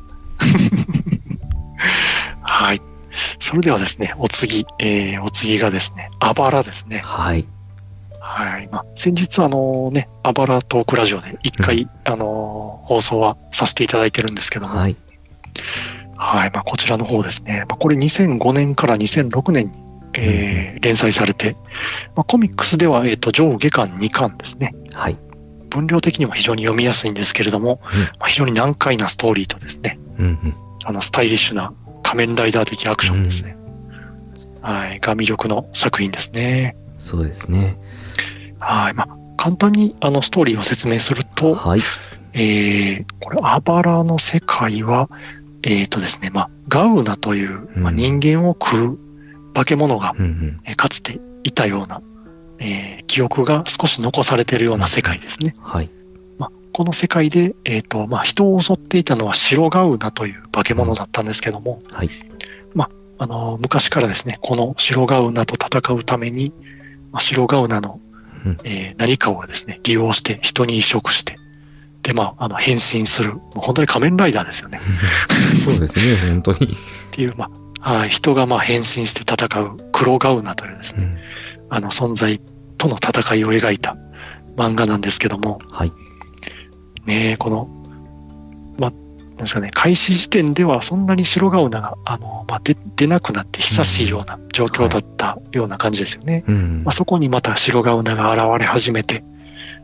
[2.41, 2.81] はい。
[3.39, 7.01] それではですね、お次、えー、お次がですね、あばらですね。
[7.03, 7.45] はい。
[8.19, 8.69] はい。
[8.71, 14.95] まあ、先日あのね、あばらトークラジオで一回、あの放送はさせていただいてるんですけども、はい。
[16.15, 16.51] はい。
[16.53, 19.71] まあ、こちらの方ですね、まあ、これ2005年から2006年に、
[20.13, 21.57] えー連載されて、
[22.15, 24.73] まあ、コミックスでは、えっ、と、上下巻2巻ですね。
[24.93, 25.17] はい。
[25.69, 30.55] 分量的にも非常に読みやすいんですけれども、うんまあ、非常に難解なストーリーとですね、うんうん。
[30.85, 31.73] あの、スタイリッシュな
[32.09, 33.55] 仮面ライダー的アクションですね。
[34.63, 34.99] はい。
[34.99, 36.75] が魅力の作品ですね。
[36.97, 37.77] そうですね。
[38.59, 38.95] はい。
[38.95, 41.81] まあ、簡単にあのストーリーを説明すると、はい。
[42.33, 45.07] えー、これ、アバラの世界は、
[45.61, 48.99] えーとですね、まあ、ガウナという、まあ、うん人間を食う
[49.53, 50.57] 化け物が、うんうん。
[50.65, 52.01] えーかつていたような、
[52.57, 55.53] えー記憶が少し残されているような世界ですね。
[55.61, 55.91] はい。
[56.79, 62.09] まあ、この世界で、えーと、まあ、人を襲っていたのは白ガウナという化け物だったんですけども、はい。
[63.21, 66.53] あの、昔からですね、この白ガウナと戦うために、
[67.11, 67.99] まあ、白ガウナの、
[68.45, 71.37] うんえー何かをですね、利用して人に移植して、
[72.01, 74.79] で、まあ、あの、変身する、本当に仮面ライダーですよね。
[75.65, 76.57] そうですね、本当に。
[76.57, 76.77] っ
[77.11, 77.49] ていう、ま
[77.81, 81.17] あ、はい、人がまあ変身して戦う黒ガウナというですね、うん
[81.71, 82.39] あの存在
[82.79, 83.95] との戦いを描いた、
[84.55, 85.91] 漫画なんですけども、はい。
[87.09, 87.67] ねえこの、
[88.77, 96.43] まあ、なんですかね、開始時点ではそんなに白ガウナが、あの、まあ、出出なくなって久しいような状況だったような感じですよね。
[96.47, 96.91] うんまあ、。
[96.93, 99.23] そこにまた白ガウナが現れ始めて、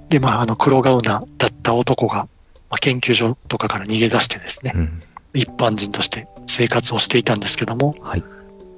[0.09, 2.27] で、まあ、あの黒ガウナだった男が、
[2.69, 5.01] まあ、研究所とかから逃げ出してですね、うん。
[5.33, 8.23] 一般人として生活をしていたんですけども、はい。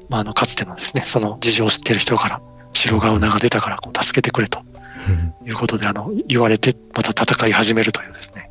[0.08, 2.42] まあ、あの、かつてのですね、その事情を知ってる人から、
[2.74, 4.62] 白ガウナが出たからこう助けてくれと
[5.46, 8.50] いうことで、あの、言われて、また戦い始めるというですね。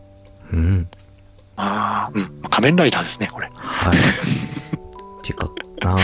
[0.53, 0.89] うん。
[1.57, 3.51] まあ、うん、仮面ライダーですね、これ。
[3.55, 3.97] はい。
[3.97, 4.01] っ
[5.23, 5.51] ていうか、
[5.83, 5.99] あの、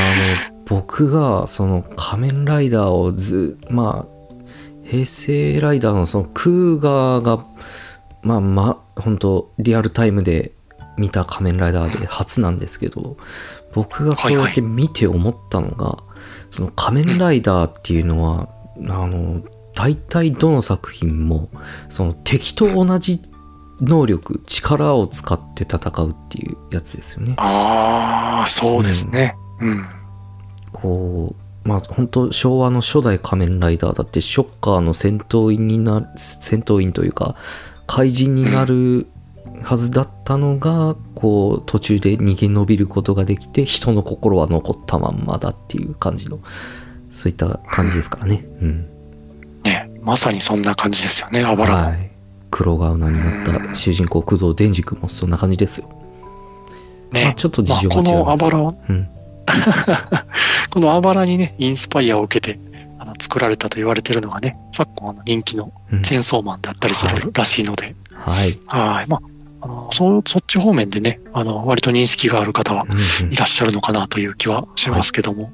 [0.66, 4.12] 僕が、その仮面ライダーをず、まあ、
[4.84, 7.44] 平成ライダーのそのクーガーが、
[8.22, 10.52] まあまあ、本当リアルタイムで
[10.96, 13.16] 見た仮面ライダーで初なんですけど、
[13.72, 15.98] 僕がそうやって見て思ったのが、
[16.50, 19.42] その仮面ライダーっていうのは、あの、
[19.74, 21.48] 大体どの作品も、
[21.88, 23.20] その敵と同じ
[23.80, 27.34] 能力、力を使って戦うっていうやつですよね。
[27.38, 29.34] ああ、そうですね。
[29.60, 29.84] うん。
[30.72, 37.36] こう、まあ本当昭和の初代仮面ライダーだってショッカーの戦闘員になる、戦闘員というか
[37.86, 39.06] 怪人になる
[39.62, 46.40] はずだったのが、こう途中で逃げ延びることができて人の心は残ったまんまだっていう感じの、
[47.10, 48.44] そういった感じですからね。
[48.60, 48.91] うん。
[50.02, 51.86] ね、まさにそんな感じですよね、あばらの。
[51.88, 52.10] はい。
[52.50, 55.88] 黒ガウナになった主人公工藤伝次君もそんな感じですよ。
[57.10, 58.12] まあね、ちょっと事まあ、情がこ違います。
[58.12, 59.08] のあばらは、うん。
[60.70, 62.60] このあばらにね、インスパイアを受けて、
[62.98, 68.58] あの作られたと言われてるのがね、昨今あの人気のうんチェーンソーマンだったりするらしいので、はい。
[68.66, 69.06] はい。
[69.08, 69.20] まあ、
[69.62, 75.52] あの、そ、そっち方面でね、あの、割と認識がある方はうんうんいらっしゃるのかなという気はしますけども、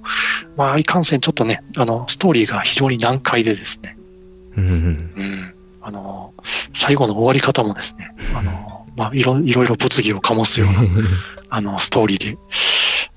[0.56, 3.97] まあ、いかんせんちょっとね、あの、ストーリーが非常に難解でですね、
[4.58, 4.96] うん。
[5.16, 5.22] うん。
[5.22, 5.54] うん。
[5.80, 6.34] あの、
[6.74, 10.80] 最後の終わり方もですね、あの、まあ、いろ、いろいろ物議を醸すような、
[11.50, 12.38] あの、ストーリーで、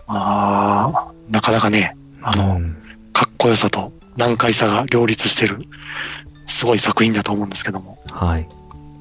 [0.08, 2.78] まあ、なかなかね、あの、うん。
[3.14, 5.60] かっこよさと難解さが両立してる、
[6.48, 8.48] すごい作品だと思うんですけども、はい。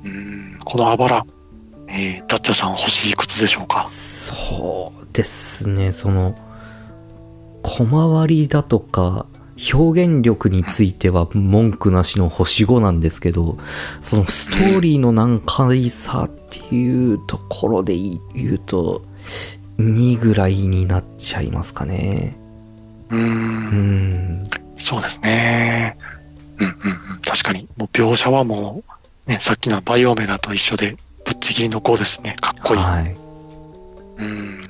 [0.05, 1.26] うん、このあばら、
[1.88, 3.85] えー、ダッチャさん星いくつでしょうか？
[3.85, 6.35] そうですね、その、
[7.62, 9.26] 小回りだとか、
[9.75, 13.59] 表現力については文句なしの星5なんですけど、
[14.01, 17.94] そのストーリーの難解さっていうところで
[18.35, 19.03] 言うと、
[19.79, 22.37] 2ぐらいになっちゃいますかね。
[23.11, 24.42] うー、うんん。
[24.77, 25.99] そうですね。
[26.59, 26.73] うんうん
[27.12, 28.83] うん、確かに、もう描写はも
[29.27, 32.37] う、ね、さっきのバイオメガと一緒で、ぶっちぎりの5ですね。
[32.40, 32.81] かっこいい。
[32.81, 33.16] はい。
[34.18, 34.64] うん。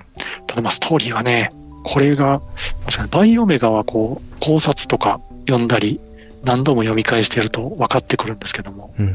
[0.46, 1.52] ただまあストーリーはね、
[1.84, 2.40] これが、
[2.86, 6.00] 確かにバイオメガはこう、考察とか読んだり、
[6.44, 9.14] 何度も読み返してると分かってくるんですけども、うん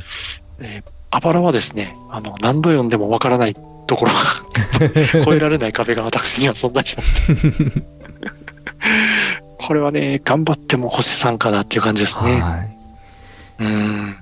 [0.59, 3.55] えーアバラはですね、あの、何度読んでも分からない
[3.87, 7.83] ところが、 超えられない壁が私には存在しまして。
[9.57, 12.41] これはね、頑張っても星3かなっていう感じですね。
[12.41, 12.77] はい。
[13.59, 14.17] うん。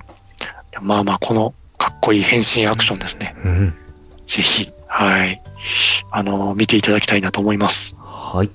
[0.81, 3.35] まあまあ、このかっこいい変身アクションですね。
[3.43, 3.73] うん。
[4.27, 5.41] ぜひ、はい。
[6.11, 7.95] あの、見ていただきたいなと思います。
[8.33, 8.49] はい。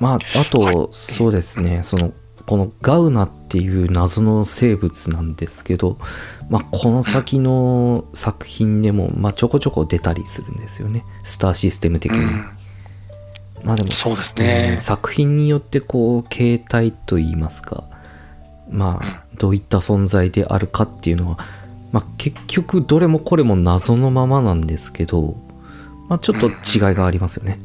[0.00, 2.12] まあ、あと、はいそうですね、その、
[2.46, 5.98] このガウナっていう謎の生物なんですけど、
[6.48, 11.04] まあ、この先の作品でも、まあ、ちょこちょこ出たりするんですよね。
[11.24, 12.18] スターシステム的に。
[12.18, 12.44] うん。
[13.64, 17.84] まあでも、そうですねうん作品によってこう、形態といいますか、
[18.70, 21.38] まあ、どういった存在であるかっていうのは、
[21.92, 25.36] まあ、結局どれもこれも謎のままなんですけど、
[26.08, 27.58] まあ、ちょっと違いがありますよね。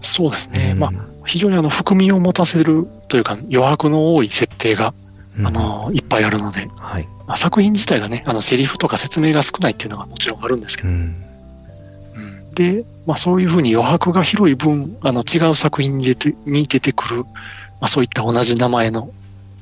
[0.00, 0.72] そうですね。
[0.72, 0.92] うんまあ、
[1.26, 4.94] 非常にあの、含みを持たせるというか、余白の多い設定が、
[5.38, 7.08] うんあの、いっぱいあるので、はい。
[7.26, 11.24] まあ、作品自体がね、あの、セリフとか説明が少ないっていうのがもちろんあるんですけど、うん。
[12.16, 17.32] うんで、まあ、そういうふうに余白が広い分、あの、違う作品に出てに出てくる、ま
[17.82, 19.10] あ、そういった同じ名前の、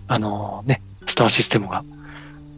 [0.09, 1.85] あのね、スターシステムが、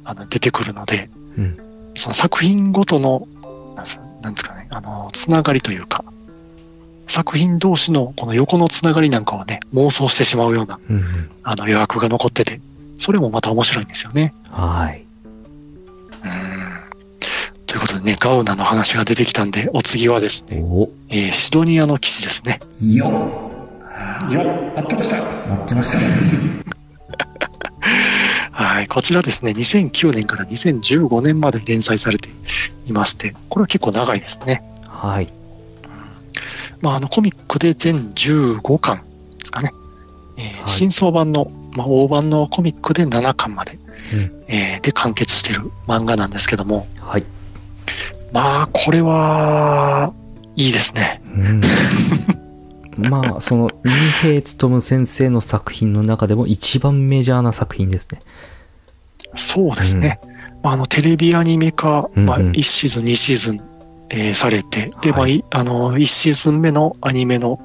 [0.05, 1.59] あの、出てくるので、うん
[1.99, 3.27] その作品ごとの、
[3.75, 6.05] なんですなんですかね、あの、つながりというか、
[7.09, 11.31] 作品同士のこの横のつながりなんかをね、妄想してしまうような、うんうん。
[11.43, 12.61] あの、余白が残ってて、
[12.99, 14.35] それもまた面白いんですよね。
[14.51, 15.05] はい。
[16.23, 16.81] うん。
[17.67, 22.61] ということでね、ガウナの話が出てきたんで、お次はですね、おえーシドニアの騎士ですね。
[22.81, 23.49] よ
[24.29, 24.41] いや、
[24.77, 25.17] 合ってました。
[25.17, 26.05] 待ってましたね。
[28.53, 32.29] はい、こちらですね、2009年から2015年まで連載されて
[32.87, 34.63] いまして、これは結構長いですね。
[34.87, 35.29] はい。
[36.81, 39.03] まあ、あの、コミックで全15巻
[39.39, 39.73] ですかね。
[40.37, 43.79] えーはい新装版のまあ、大判のコミックで7巻まで、
[44.13, 47.25] うんえーで完結してる漫画なんですけども、はい。
[48.33, 50.13] まあ、これは、
[50.57, 51.23] いいですね。
[51.25, 51.63] うん。
[53.11, 53.93] まあ、その、二
[54.43, 58.21] 平勉先生の作品の中でも一番メジャーな作品ですね。
[59.35, 60.21] そうですね。
[60.63, 63.61] まあ、あの、テレビアニメ化、まあ、うんうん1シーズン、2シーズン、
[64.11, 67.61] えーされて、で、まあ、はいいあの、1シーズン目のアニメの、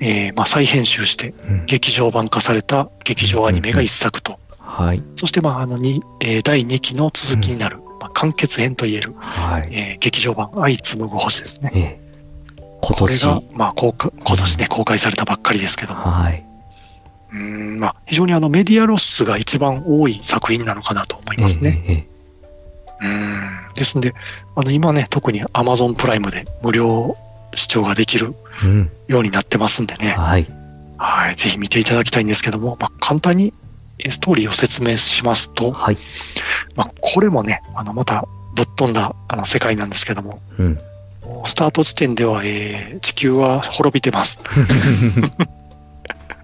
[0.00, 5.02] えーまあ、再編集して、うん劇場版化された劇場アニメが1作と、はい。
[5.16, 9.62] そして、まあ、あの、にえー第2期の続きになる、まあ、完結編といえる、はい。
[9.70, 11.70] えー劇場版、愛紡ぐ星ですね。
[11.74, 12.00] ええ。
[12.80, 16.44] 今これが年。、まあ、公開今年ね、公開されたばっかりですけども、はい。
[17.32, 21.82] うーん、まあ、非常にあの、メディアロスが一番多い作品なのかなと思いますね。
[21.86, 22.13] ええ。
[23.04, 23.74] えうーん。
[23.74, 24.14] ですんで、
[24.56, 27.16] あの、今ね、特に Amazon プライムで無料
[27.54, 28.34] 視聴ができる。
[29.08, 30.46] ようになってますんでね、はい。
[30.96, 33.52] はい、ぜひ見ていただきたいんですけども、まあ、簡単に
[33.98, 35.98] えストーリーを説明しますと、はい。
[36.74, 40.78] まあ、これもね、あの、またぶっ飛んだあの世界なんですけども、うん。
[41.46, 44.38] スタート地点では、えー地球は滅びてます。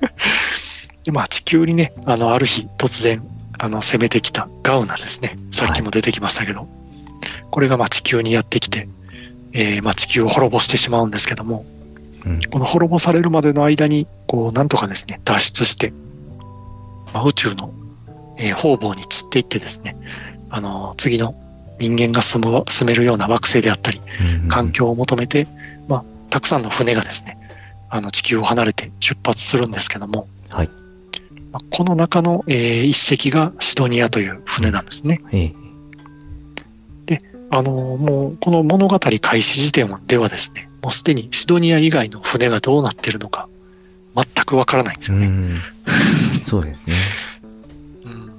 [1.04, 3.22] で、まあ、地球にね、あの、ある日突然、
[3.62, 5.36] あの、攻めてきたガウナですね。
[5.52, 6.66] さっきも出てきましたけど、
[7.50, 8.88] これがまあ地球にやってきて、
[9.52, 11.66] えーまあ地球を滅ぼしてしまうんですけども、
[12.24, 12.40] うん。
[12.50, 15.92] この滅ぼされるまでの間に、こう、なんとかですね、脱出して、
[17.12, 17.70] まあ、宇宙の、
[18.38, 19.94] えー方々に散っていってですね、
[20.48, 21.34] あの、次の
[21.78, 24.00] 人間が住む、住めるような惑星であったり、
[24.48, 25.46] 環境を求めて、
[25.86, 27.36] まあ、たくさんの船がですね、
[27.90, 30.70] あの地球を離れて出発するんですけども、はい。
[31.52, 35.22] まあこの中の、えー一隻がシドニアという船なんですね。
[35.32, 35.60] ええ。
[37.52, 43.48] あのもうこの物語開始時点ではですね、もうすでにシドニア以外の船がどうなってるのか
[44.14, 45.26] 全くわからないんですよね。
[45.26, 45.58] うん。
[46.44, 46.94] そうですね。
[48.06, 48.30] うん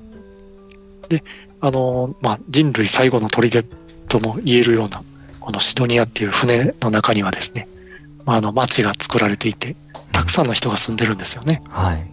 [1.10, 1.24] で、
[1.60, 3.66] あのまあ、人類最後の砦
[4.08, 5.04] とも言えるような、
[5.42, 7.68] このシドニアっていう船の中にはですね、
[8.26, 9.76] まあ、あの町が作られていて、
[10.14, 11.62] たくさんの人が住んでるんですよね。
[11.70, 12.08] はい。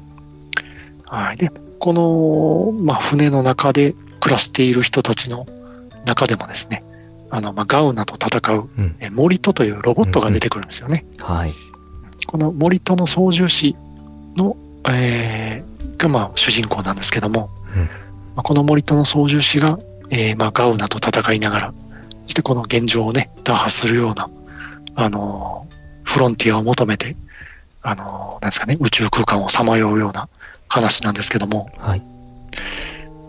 [1.08, 1.36] はい。
[1.36, 5.46] で、この、まあ、船の中で暮らしている人たちの
[6.04, 6.84] 中でもですね、
[7.30, 8.96] あの、まあ、ガウナと戦う、うん。
[9.00, 11.04] えモリトというロボットが出てくるんですよね。
[11.18, 11.54] はい。
[12.26, 13.76] このモリトの操縦士
[14.36, 14.56] の、
[14.88, 17.88] えーが、まあ、主人公なんですけども、うんま
[18.36, 19.78] あ、このモリトの操縦士が、
[20.10, 21.74] えーまあ、ガウナと戦いながら、
[22.24, 24.30] そしてこの現状をね、打破するような、
[24.94, 27.16] あのーフロンティアを求めて、
[27.82, 30.28] あのーなんですかね、宇宙空間をさまようような
[30.68, 32.02] 話なんですけども、はい。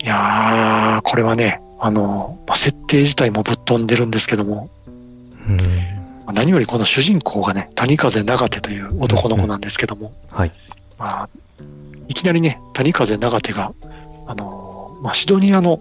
[0.02, 4.70] いやー、これはね、あの、まあ、設定自体もぶっ飛んでるんですけども、
[5.48, 5.58] うん。
[5.58, 5.64] ま
[6.28, 10.52] あ何よりこの主人公がね、谷風長手という男の子なんですけども、はい。
[10.98, 11.30] まあ、
[12.08, 13.74] いきなりね、谷風長手が、
[14.28, 15.80] あの、まあ、シドニアの、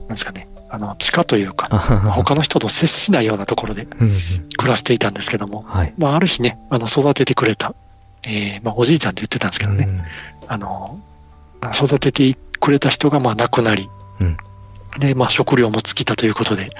[0.00, 1.66] なんですかね、あの、地下というか、
[2.14, 5.94] 他の人と接しないようなところで暮らしていたんですけども、はい。
[5.98, 7.74] まあ、ある日ね、あの、育ててくれた、
[8.22, 10.02] えーまあ、おじいちゃんって言ってたんですけどね、うん。
[10.48, 11.00] あの、
[11.74, 13.88] 育ててくれた人がまあ亡くなり、
[14.20, 14.36] うん。
[14.98, 16.70] で、まあ食料も尽きたということで、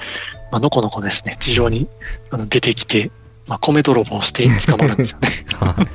[0.51, 1.87] まあのこのこですね、地上に
[2.29, 3.11] あの出てきて、
[3.47, 5.29] まあ米泥棒をして捕まるんですよね。
[5.59, 5.75] は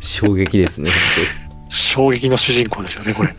[0.00, 0.90] い衝撃ですね。
[1.68, 3.34] 衝撃の主人公ですよね、これ。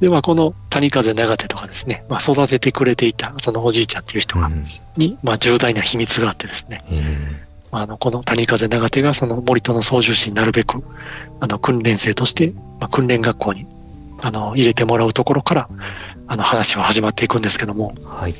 [0.00, 4.66] で、まあこの谷風長手とかですね、まあ育ててくれていたそのおじいちゃんっていう人が、うん。
[4.96, 10.82] に、まあ重大な秘密があってですね、えまあ、あのこの谷風長手がその森との操縦士になるべく
[11.40, 13.66] あの訓練生として、まあ、訓練学校に
[14.20, 15.68] あの入れてもらうところから
[16.26, 18.34] あの話は始まっていくんですけどもーはい。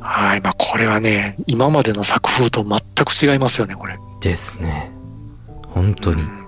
[0.00, 4.90] はい、まあ、これはね今までの作風と全く違いますよねこれですね。
[5.68, 6.24] 本当にう。
[6.24, 6.44] ん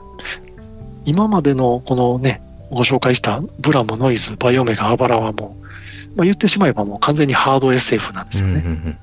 [1.07, 8.99] 今までのこのねご紹介したブラムノイズバイオメガアバラはもう、まあ、言ってしまえばもう完全にハード SF なんですよね、うんうん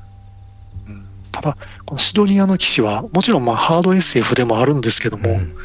[1.33, 5.55] ただこのシドニアの騎士はもちろんまあハード SF でもあるんですけども、うん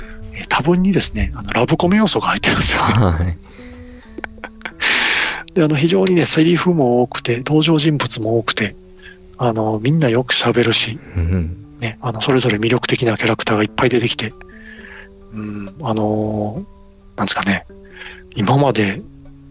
[0.48, 2.92] 多分にですね、あのラブコメ要素が入ってるんですよね。
[2.94, 3.38] はい。
[5.54, 8.76] で、あの、非常にね、セリフも多くて、登場人物も多くて、
[9.36, 14.32] あの、みんなよく喋るし、うんうんね、あの、それぞれ魅力的なキャラクターがいっぱい出てきて、
[15.32, 16.64] うん、あの
[17.16, 17.66] なんですかね、
[18.34, 19.02] 今まで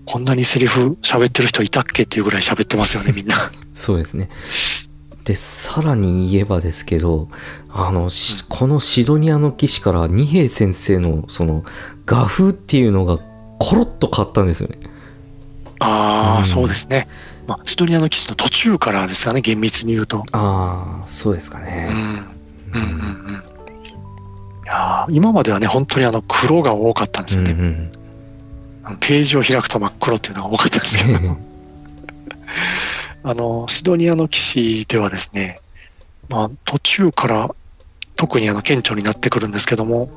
[0.05, 3.35] こんなにセリフ喋ってる人いたっけっていうぐらい喋ってますよね、みんな。
[3.75, 4.29] そうですね。
[5.27, 7.27] で、さらに言えばですけど、
[7.69, 11.65] あの、しこのシドニアの騎士から二平先生のその
[12.05, 13.17] 画風っていうのが
[13.59, 14.77] コロッと変わったんですよね。
[15.79, 17.09] ああ、うんそうですね。
[17.45, 20.23] まあ、シドニアの騎士の途中からですかね、厳密に言うと。
[20.31, 21.87] ああ、そうですかうね。
[21.89, 21.91] ん。
[21.91, 23.43] うんうんうん。
[24.63, 27.51] いやー今まではね、本当にあの黒が多かったんですよね。
[27.51, 27.91] うんうん
[29.01, 31.37] ページを開くと真っ黒っていうのが多かったんですけど、
[33.29, 35.59] あの、シドニアの騎士ではですね、
[36.29, 37.53] まあ、途中から
[38.15, 40.09] 特にあの顕著になってくるんですけども、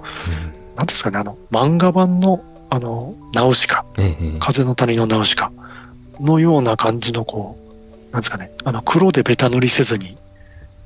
[0.77, 2.41] なんですかね、あの、漫画版の、
[2.71, 5.51] あの、ナウシカ、ええ風の谷のナウシカ
[6.21, 7.59] のような感じの、こ
[8.09, 10.17] う、なんですかね、あの、黒でベタ塗りせずに、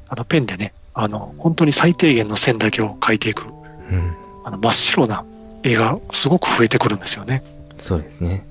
[0.09, 5.25] あの、ペンでね、あの、本当に最低限の線だけを描いていく、うんあの、真っ白な
[5.63, 7.43] 絵がすごく増えてくるんですよね。
[7.77, 8.47] そうですね。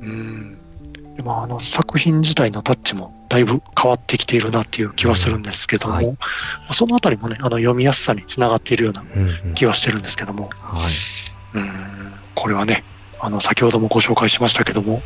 [0.00, 0.58] うん。
[1.18, 6.12] でまあ、あの、作品自体のタッチもだいぶ変わってきているなっていう気はするんですけども、はいま
[6.68, 11.58] あそのあたりもね、あの、読みやすさにつながっているようなうんうん気はしてるんですけども、はい。
[11.58, 12.84] うん、これはね、
[13.18, 15.02] あの、先ほどもご紹介しましたけども、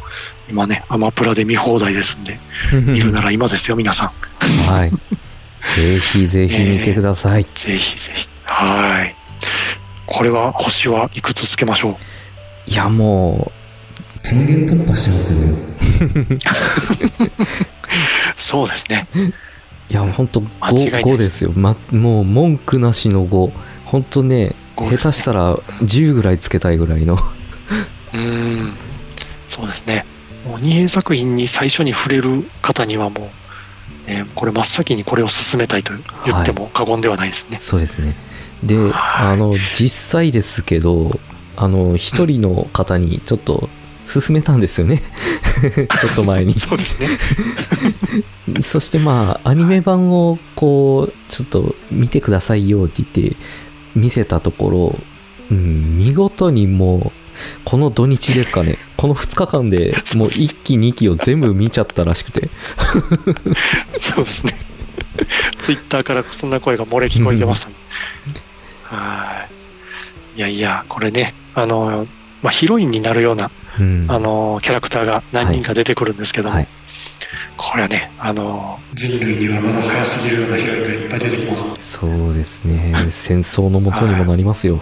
[0.50, 2.38] 今ね、アマプラで見放題ですんで、
[2.84, 4.70] 見るなら今ですよ、皆さん。
[4.70, 4.90] はい。
[5.74, 7.46] ぜひぜひ見てください。
[7.54, 8.28] ぜひぜひ。
[8.44, 9.14] はい。
[10.04, 11.96] これは、星はいくつつけましょ
[12.68, 12.70] う？
[12.70, 13.61] いや、もう、
[14.22, 16.38] 天元突破しますよね。
[18.36, 19.06] そうですね。
[19.90, 21.52] いや、ほんと間違いない 5, ですよ。
[21.54, 23.52] ま、もう文句なしの5。
[23.84, 27.18] ほんとね、5ですね下手したら10ぐらいつけたいぐらいの。
[28.14, 28.72] うん。
[29.48, 30.06] そうですね。
[30.46, 33.30] もう二平作品に最初に触れる方にはも
[34.06, 35.92] う、ね、これ真っ先にこれを進めたいと
[36.26, 37.58] 言っても過言ではないですね。
[37.58, 38.14] そうですね。
[38.62, 41.20] で、はいあの、実際ですけど、
[41.56, 43.68] あの、一人の方にちょっと
[44.12, 45.02] 勧めたんですよね。
[46.00, 46.58] ちょっと前に。
[46.58, 47.08] そうですね。
[48.62, 53.36] そしてまあ、アニメ版をこう、ちょっと見てくださいよって言って、
[53.94, 54.98] 見せたところ、
[55.50, 57.22] うん、見事にもう、
[57.64, 62.50] この土日ですかね、 この2日間でもう1期2期を全部見ちゃったらしくて、
[63.98, 64.52] そうですね。
[65.58, 67.74] ツイッターからそんな声が漏れ聞こえてましたね。
[68.84, 69.46] は
[70.36, 70.38] い。
[70.38, 72.06] いやいや、これね、あの、
[72.43, 76.68] まあ、ヒロインになるような、うん、あの、キャラクターが何人か出てくるんですけども、はい
[77.57, 81.93] これはね、あの、人類にはまだ早すぎるようなヒロインがいっぱい出てきます。
[81.93, 84.80] そうですね、戦争のもとにもなりますよ。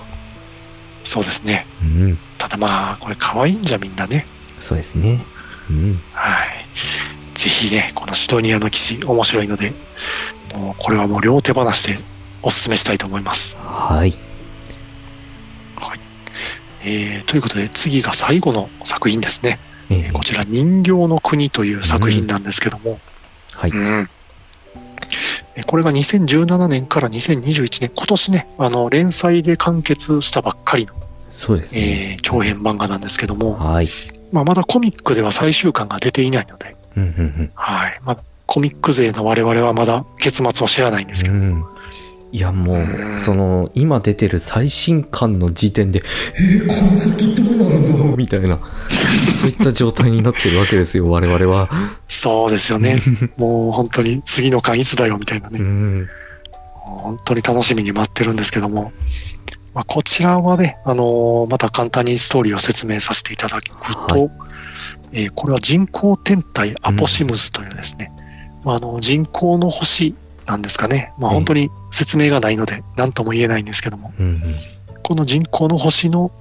[1.04, 1.66] そうですね。
[1.82, 4.26] うん、ただまあ、これ可愛いんじゃみんなね。
[4.60, 5.20] そうですね。
[5.68, 6.48] うん、はい。
[7.34, 9.72] ぜひね、このシドニアの騎士、面白いので、
[10.54, 11.98] もうこれはもう両手放しで
[12.42, 13.58] お勧めしたいと思います。
[13.58, 14.14] はい。
[16.84, 19.58] えーということで、次が最後の作品ですね。
[19.90, 22.98] えーえーこちら、人形の国という作品なんですけども、
[23.52, 23.70] はい。
[23.70, 24.08] うん
[25.56, 30.94] えーこれが2017年から2021年、今年ね、あの、連載で完結したばっかりの、
[31.30, 32.14] そうですね。
[32.14, 33.88] えー長編漫画なんですけども、はい。
[34.32, 38.00] まあ、まだコミックでは最終巻が出ていないので、うん、うん、はい。
[38.04, 41.64] まあ、コミック勢の我々はまだ結末を知らないんですけど、うん。
[42.32, 42.36] うん。
[42.36, 46.02] いや、もうんう、その、今出てる最新刊の時点で、
[46.36, 48.16] えー、この先どうなるの？
[48.16, 48.58] みたいな、
[49.40, 51.68] そういった状態になってるわけですよ、 我々は。
[52.08, 53.00] そうですよね。
[53.36, 56.08] もう本当に次の巻いつだよみたいなね、うん。
[56.74, 58.92] 本当に楽しみに待ってるんですけども、
[59.74, 63.68] まあ、こちらはね、あのーまた簡単にストーリーを説明させていただく
[64.08, 64.30] と、は
[65.12, 68.10] えーこれは人工天体アポシムズというですね、
[68.64, 70.14] まあ、あの人工の星
[70.50, 74.56] なんですかね、まあ、ええ本当に説明がないので何とも言えないんですけども、うん、うん。
[75.02, 76.32] この人工の星の、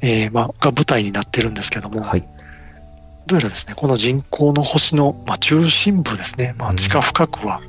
[0.00, 2.22] えーまあ、が舞台になってるんですけども、はい。
[3.26, 7.60] どうやらですね、この人工の星の、まあ、中心部ですね、ま地下深くは、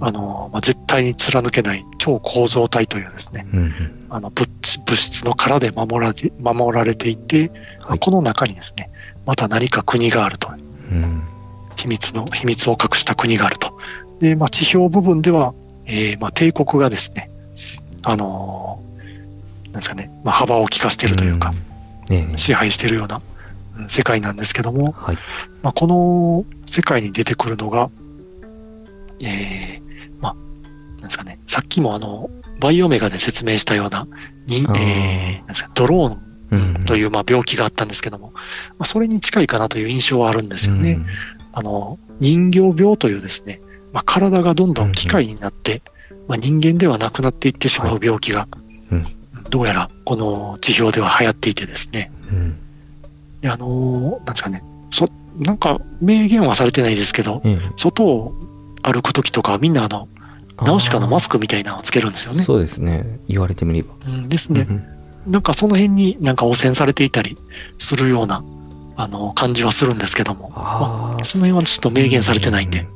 [0.00, 4.06] あのまあ、絶対に貫けない超構造体というですね、うん、うん。
[4.10, 7.48] あの物質物質の殻で守られ守られていて、
[7.80, 8.90] まあはいこの中にですね、
[9.24, 11.22] また何か国があると、うん。
[11.76, 13.78] 秘密の、秘密を隠した国があると。
[14.20, 15.54] で、まあ、地表部分では、
[15.86, 17.30] えーまあ、帝国がですね、
[18.04, 18.86] あのー
[19.66, 21.54] なんですかね、まあ、幅を利かしているというか、ん。
[22.08, 23.20] ねえ支配しているような
[23.78, 25.18] うん世界なんですけども、はい。
[25.62, 27.90] まあ、この世界に出てくるのが、
[29.20, 30.34] えー、まあ、
[30.94, 34.08] なんですかね、さっきもあの、バイオメガで説明したような、
[34.46, 36.74] にえー、なんですか、ドローンうん。
[36.86, 38.42] というまあ病気があったんですけども、ま
[38.80, 40.92] あ、それに近いかなという印象はあるんですよね。
[40.92, 41.06] うん
[41.58, 43.60] あの、人形病というですね、
[43.96, 45.80] まあ、体がどんどん機械になって、
[46.28, 48.46] まあ、人間ではなくなっていってしまう病気が、
[48.92, 49.06] うん
[49.48, 52.58] どうやらこの地表では流行っていてですね、うん。
[53.40, 55.06] であのーなんですかね、そ、
[55.38, 58.34] なんか明言はされてないですけど、ええ外を
[58.82, 60.08] 歩くときとかはみんなあの、
[60.60, 62.42] ナウシカのマスクみたいなのをつけるんですよね。
[62.42, 63.20] そうですね。
[63.28, 63.94] 言われてみれば。
[64.04, 64.72] うん、ですねう。
[64.72, 64.84] ん
[65.32, 67.38] なんかその辺になんか汚染されていたり
[67.78, 68.44] するような、
[68.96, 71.24] あの、感じはするんですけども、ああ。
[71.24, 72.86] その辺はちょっと明言されてないんで、うん、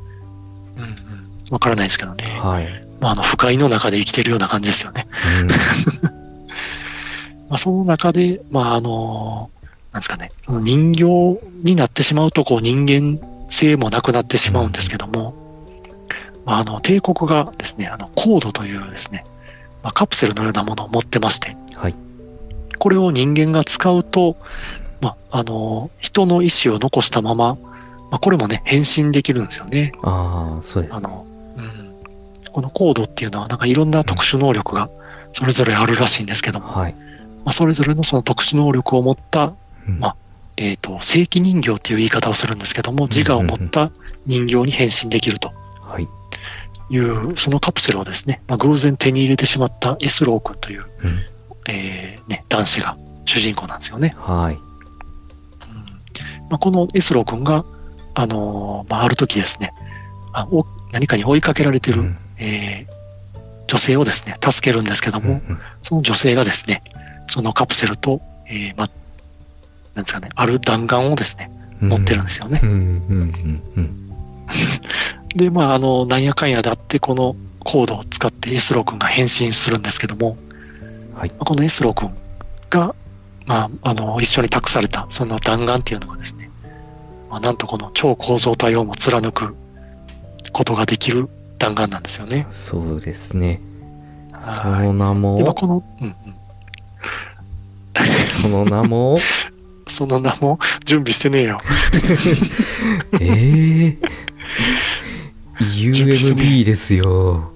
[1.51, 2.39] わからないですけどね。
[2.43, 2.87] はい。
[3.01, 5.07] まあ、あの、不快の中で生きてるような感じですよね。
[5.41, 5.49] うん
[7.49, 9.51] まあ、その中で、まあ、あの、
[9.93, 15.35] なんですかね、その人形になってしまうと、こう、人間性もなくなってしまうんですけども、
[16.45, 19.25] まあ、あの、帝国がですね、あの、コードというですね、
[19.83, 21.95] まあ、カプセルのようなものを持ってまして、はい。
[22.79, 24.37] これを人間が使うと、
[25.01, 27.57] まあ、あの、人の意思を残したまま、
[28.11, 29.93] まあ、これもね、変身できるんですよね。
[30.03, 30.95] ああ、そうです。
[30.95, 31.27] あの、
[31.57, 31.91] うん。
[32.53, 34.91] このコードっていうのは、なんかいろんな特殊能力が
[35.33, 36.95] それぞれあるらしいんですけども、はい。
[37.45, 39.55] まあ、それぞれのその特殊能力を持った、
[39.89, 40.17] うんまあ
[40.57, 43.91] えっ、と、正規人形っていう言い方をするんですけども、自我を持った
[44.27, 46.09] 人形に変身できるとはい。
[46.91, 51.19] いう、そのカプセルをですね、まあ、偶然手に入れてしまったエスロー君という、うん
[51.69, 54.15] えーね、男子が主人公なんですよね。
[54.19, 54.55] はい。
[54.55, 54.61] うん
[56.51, 57.65] まあ、このエスロー君が、
[58.15, 59.73] あのーまあ、ある時ですね、
[60.33, 62.19] あお何かに追いかけられてる、うん。
[62.39, 63.01] えー
[63.71, 66.83] 女性をですね、助けるんですけども、うんその女性がですね、
[67.29, 68.91] そのカプセルと、えーまあ、
[69.95, 71.89] なんですかね、ある弾丸をですね、うん。
[71.91, 72.59] 持ってるんですよね。
[72.65, 74.11] うんうんうんうん。
[75.37, 80.37] で、まあ、あの、なんやかんやであって、このコードを使ってエスロー君が変身するんですけども、
[81.15, 81.29] はい。
[81.29, 82.11] まあこのエスロー君
[82.71, 82.97] が、
[83.47, 86.51] まあ、あの、一緒に託された、その弾丸っていうのがですね、
[87.31, 89.55] まあ、なんとこの超構造体をも貫く
[90.53, 91.29] ことができる
[91.59, 92.47] 弾丸なんですよね。
[92.51, 93.61] そうですね。
[94.43, 95.37] そはいの名も？
[95.39, 96.15] で、まあ、この、うんうん、
[98.25, 99.19] その名も、
[99.87, 100.59] その名も？
[100.85, 101.61] 準備してねえよ。
[103.21, 103.99] ええ
[105.61, 107.51] UMB ですよ。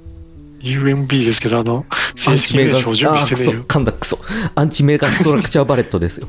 [0.61, 3.65] UMB ですけど、あの、ア正式名称準備してねえよ。
[3.65, 4.19] 噛んだクソ。
[4.55, 6.29] アンチメガストラクチャーバレットですよ。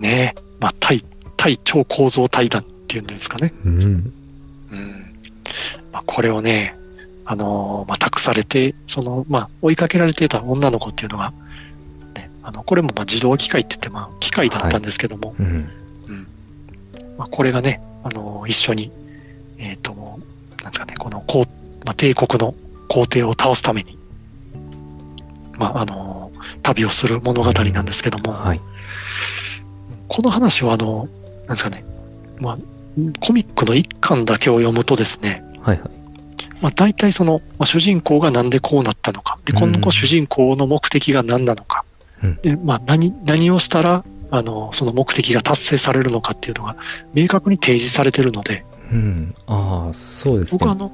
[0.00, 0.42] ねえ。
[0.60, 1.04] まあ、対、
[1.36, 3.52] 対超構造体弾っていうんですかね。
[3.66, 4.12] うん。
[4.72, 5.14] うん。
[5.92, 6.74] まあ、これをね、
[7.26, 11.34] あのーまあ、託されて、その、まあ、追いかけられていた女の子っていうのが、
[12.16, 15.68] ね、あの、これもまあ自動機械って言って、まあ、機械だったんですけども、うん。
[17.18, 18.90] まあ、これがね、あのー一緒に、
[19.58, 21.40] えっ、と、なんですかね、この皇、
[21.84, 22.54] まあ、帝国の
[22.88, 23.98] 皇帝を倒すために、
[25.58, 28.60] まあ、あのー旅をする物語なんですけども、はい。
[30.06, 31.08] この話はあの、
[31.40, 31.84] なんですかね、
[32.38, 32.58] まあ、
[33.20, 35.90] コミックの一巻だけを読むとですね、はいはい。
[36.60, 41.84] まあ、大体その、まあ、主人公がなんでこうなったのか、で、うん今後主人公の目的が何なのか、
[42.22, 46.76] うんで、まあ、何、何をしたら、あの、その目的が達成されるのかっていうのが
[47.14, 49.34] 明確に提示されてるので、うん。
[49.46, 50.58] ああ、そうですね。
[50.60, 50.92] 僕はあの、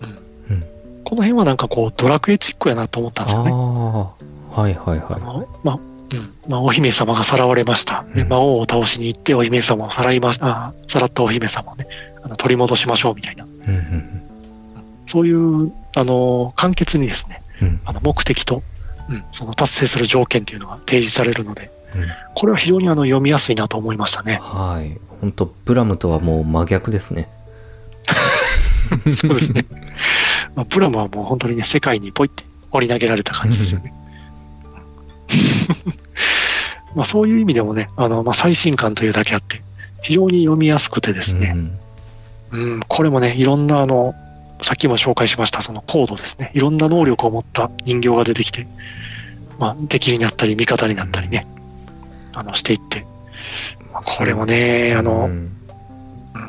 [0.00, 0.56] うん。
[0.56, 0.64] うん
[1.04, 3.50] この辺はなんかこう、ドラクエチックやなと思ったんですあよね。
[3.52, 5.78] あ、はいはいはあの、まあ、
[6.10, 6.34] うん。
[6.48, 8.04] まあ、お姫様がさらわれました。
[8.14, 10.46] で、うん魔王を倒しに行って、お姫様をさらいました。
[10.46, 11.86] あさらったお姫様をね、
[12.22, 13.44] あの取り戻しましょうみたいな。
[13.44, 13.46] い。
[13.46, 14.20] うんうん
[15.06, 17.68] そういう、あの、簡潔にですね、うん。
[17.68, 18.62] うんあの、目的と、
[19.10, 24.40] うん、その達成する条件っていうのが提示されるので、うんこれは非常にあの、読みやすいなと思いましたね。
[24.42, 24.98] はい。
[25.20, 27.28] 本当プラムとはもう真逆ですね。
[29.12, 29.64] そうですね。
[30.54, 33.92] まあ、プラムはもう本当にね、世界にポイって折り投げられた感じですよね。
[36.94, 39.62] まあ、そういう意味でもね、あの、まあ、最新刊というだけあって、
[40.02, 41.52] 非常に読みやすくてですね、
[42.52, 42.64] うん。
[42.74, 44.14] うん、これもね、いろんなあの、
[44.62, 46.50] さっきも紹介しました、そのコードですね。
[46.54, 48.66] いろんな能力を持った人形が出てきて、
[49.58, 51.46] まあ、敵になったり、味方になったりね、
[52.32, 53.06] あの、していって、
[53.92, 55.50] まあこれもね、あうの、んうん。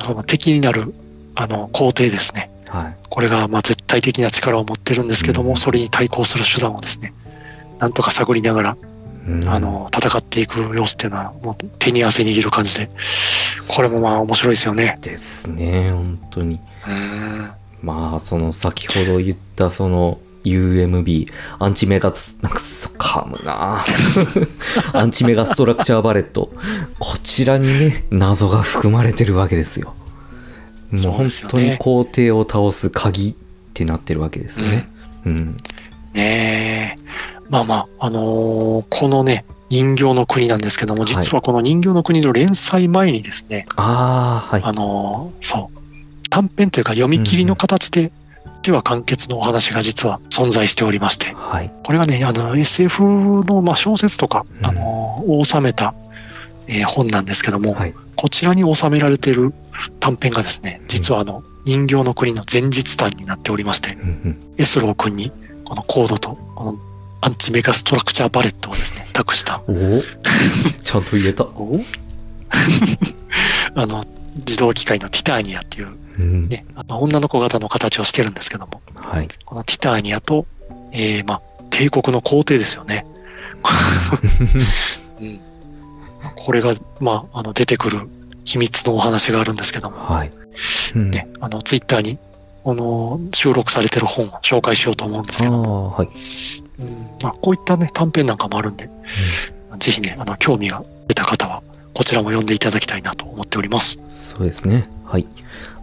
[0.02, 0.94] その敵になる、
[1.36, 2.50] あの、皇帝ですね。
[2.68, 2.96] はい。
[3.10, 5.56] これが、まあ、絶対的な力を持ってるんですけども、うん。
[5.58, 7.14] それに対抗する手段をですね、
[7.80, 8.78] なんとか探りながら、
[9.28, 12.90] うんあ、の、戦っていく様子っていうのは、もう手に汗握る感じで、
[13.68, 14.98] これもまあ、面白いですよね。
[15.02, 16.60] ですね、本当に。
[16.88, 17.52] うん。
[17.82, 21.28] まあ、その先ほど言ったその AMB、
[21.60, 23.84] アンチメガス、なんかそ噛むな
[24.94, 26.52] アンチメガストラクチャーバレット。
[27.00, 29.96] こちらにね、謎が含まれてるわけですよ。
[30.92, 33.36] もう本当に皇帝を倒す鍵っ
[33.74, 34.90] てなってるわけですよね。
[35.26, 35.58] うん。
[36.14, 37.35] ねえ。
[37.50, 44.62] まあまあ、あのーこのね、人形の国なんですけども、はい実はこの人形の国の連載前にですね、ああ、はい。
[44.64, 48.12] あのーそう、短編というか読み切りの形で、
[48.64, 51.72] では完結のお話が実は存在しておりまして、はい。
[51.84, 53.04] これはね、あの、SF
[53.44, 55.94] の、まあ、小説とか、うんあのーを収めた、
[56.68, 57.94] えー本なんですけども、はい。
[58.16, 59.54] こちらに収められている
[60.00, 65.32] 短編がですね、実はあの、人形の国の前日談になっておりまして、うんうんエスロー君に、
[65.66, 66.80] このコードと、この
[67.26, 70.04] アンチメガストラクチャーバレットをですね、託した、おお
[70.84, 71.46] ちゃんと言えた。
[71.58, 71.80] お？
[73.74, 74.06] あの、
[74.36, 75.88] 自動機械のティターニアっていう、
[76.20, 76.50] うん。
[76.50, 79.28] ね、あの女の子型の形をしてるんですけども、はい。
[79.44, 80.46] このティターニアと、
[80.92, 83.08] えー、まあ、帝国の皇帝ですよね。
[85.20, 85.40] うん。
[86.36, 88.08] これが、まあ、あの、出てくる
[88.44, 90.32] 秘密のお話があるんですけども、はい。
[90.94, 91.10] うん。
[91.10, 92.20] ね、あの、ツイッターに、
[92.64, 96.10] あの、収録されてる本を紹介しようと思うんですけど、ああ、はい。
[96.80, 98.90] うんまあ、こういったね、短編なんかもあるんで、
[99.80, 101.64] ぜひね、あの、興味が出た方は、
[101.94, 104.02] こちらも読んでいただきたいなと思っております。
[104.10, 104.86] そうですね。
[105.06, 105.28] はい。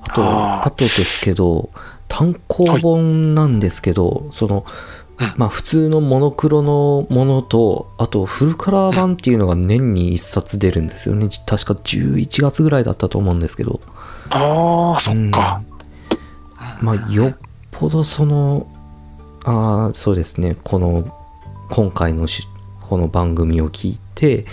[0.03, 1.71] あと、あーあとですけど、
[2.09, 4.67] 単行本なんですけど、その
[5.19, 11.29] うん、まあ普通のモノクロのものと、あとフルカラー版っていうのが年に1冊出るんですよね。
[11.47, 13.81] 確か11月ぐらいだったと思うんですけど。
[14.31, 15.63] ああ、そっか。
[15.67, 15.73] うん
[16.81, 17.37] まあよっ
[17.71, 18.67] ぽどその、
[19.45, 20.57] ああ、そうですね。
[20.63, 21.05] この、
[21.71, 22.47] 今回のし
[22.81, 24.47] この番組を聞いて、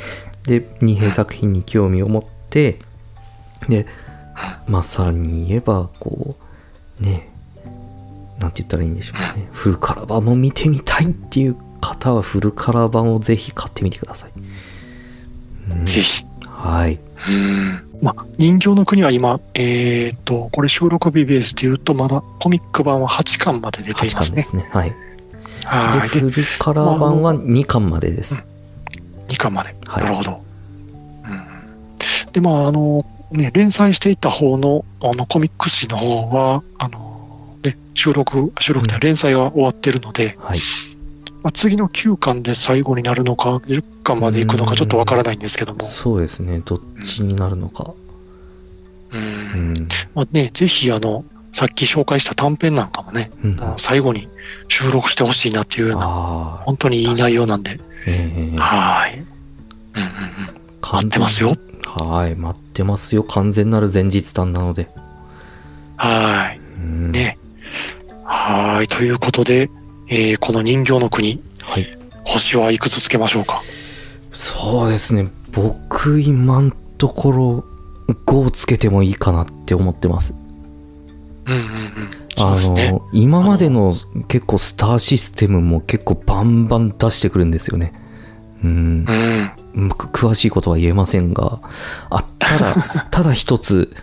[0.43, 2.79] で、二平作品に興味を持って、
[3.67, 3.85] で、
[4.67, 6.35] まあさらに言えば、こ
[6.99, 7.29] う、ね、
[8.39, 9.49] なんて言ったらいいんでしょうね。
[9.51, 14.31] フルカラー版も見てみたいっていう方はフルカラー版をぜひ買ってみてください。
[15.71, 16.25] うんぜひ。
[16.60, 16.99] はい。
[17.28, 17.89] うん。
[18.01, 24.36] まあ、人形の国は今、えっ、と、これ収録日ベースで言うと、まだコミック版は8巻まで出てい8ますね。
[24.36, 24.70] 巻ですね。
[24.72, 24.89] はい。
[24.89, 24.95] で、
[25.66, 26.10] はい。
[26.10, 28.47] で、フルカラー版は2巻までです。
[29.28, 29.76] 2巻まで。
[29.86, 30.41] はいなるほど。
[31.26, 32.32] うん。
[32.34, 33.01] で、まあ、あの、
[33.32, 40.60] ね、連載していた方の、あの、コミック誌の方は、あの、ね、収録、収録で連載が終わってるので、はい。
[41.41, 46.61] まあ、次の9巻で最後になるのか、10巻まで行くのかちょっとわからないんですけども、そうですね。
[46.65, 47.93] どっちになるのか。
[49.11, 49.17] う。
[49.17, 49.87] うんん。
[50.13, 51.23] まあね、ぜひ、あの、
[51.53, 54.27] さっき紹介した短編なんかもね、うん、あの最後に
[54.67, 56.07] 収録してほしいなっていうような、
[56.65, 59.19] 本当にいい内容なんで、ええはーい。
[59.19, 60.61] うんうんうん。
[60.81, 61.55] 待ってますよ。
[61.85, 63.23] はい、待ってますよ。
[63.23, 64.89] 完全なる前日談なので。
[65.97, 66.59] はーい。
[66.77, 67.37] うん、ね。
[68.23, 68.87] はーい。
[68.87, 69.69] ということで、
[70.10, 71.97] えーこの人形の国、はい。
[72.26, 73.62] 星はいくつつけましょうか？
[74.32, 75.28] そうですね。
[75.51, 77.66] 僕、今んところ、
[78.26, 80.34] 5つけてもいいかなって思ってます。
[81.45, 82.45] うんうんうん。
[82.45, 82.91] あですね。
[82.91, 83.93] の、今までの
[84.28, 87.93] 結構スターシステムも結構バンバン出してくるんですよね。
[88.64, 89.05] うん。
[89.76, 89.89] うん。
[89.89, 91.60] く詳しいことは言えませんが、
[92.10, 92.74] あ、ただ、
[93.12, 93.95] ただ一つ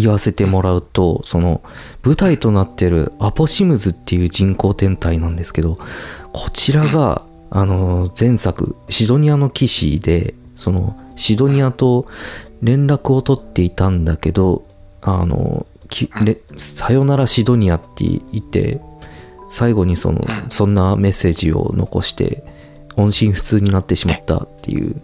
[0.00, 1.62] 言わせてもらうと、その、
[2.02, 5.78] 舞台となってるアポシムズっていう人工天体なんですけど、
[6.32, 12.06] こちらが、あの、前作、シドニアの騎士で、その、シドニアと
[12.62, 14.64] 連絡を取っていたんだけど、
[15.02, 15.66] あの、
[16.56, 18.80] さよならシドニアって言って、
[19.48, 20.50] 最後にその、うん。
[20.50, 22.44] そんなメッセージを残して、
[22.96, 25.00] 音信不通になってしまったっていう、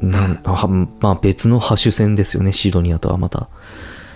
[0.00, 0.66] なんあ
[1.00, 3.48] まあ別のハッシュ戦ですよね、シドニアとはまた。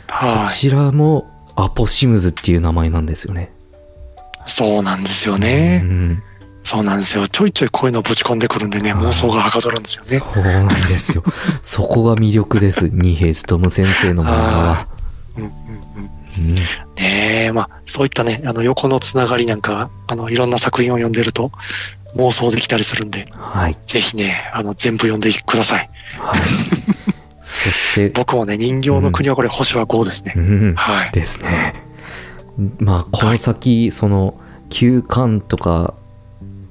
[0.09, 0.47] はい。
[0.49, 3.53] そちらもアポシムズっていう名前なんですよね。
[4.47, 5.79] そうなんですようね。
[5.79, 6.23] ん、
[6.65, 7.29] そうなんですよ。
[7.29, 10.19] ちょいちょいこういうのぶち込んでくるんでね、はい妄想がはかどるんですよね。
[10.19, 11.23] そうなんですよ。
[11.63, 12.89] そこが魅力です。
[12.93, 14.89] 二平勉先生の漫画は。
[15.37, 15.51] うんうん
[16.39, 16.49] うん。
[16.49, 16.55] うん
[16.99, 21.53] ねえ、まあ、そういったね、あの、横のつながりなんか、あの、いろんな作品を読んでると
[22.17, 23.77] 妄想できたりするんで、はい。
[23.87, 25.91] ぜひね、あの、全部読んでください。
[26.19, 26.41] はい。
[27.49, 30.35] そして、僕もね、人形の国はこれ、星は5ですね。
[30.37, 31.13] うん、はい。
[31.13, 31.83] ですね。
[32.79, 34.39] まあ、この先、その、
[34.69, 35.95] 9巻とか、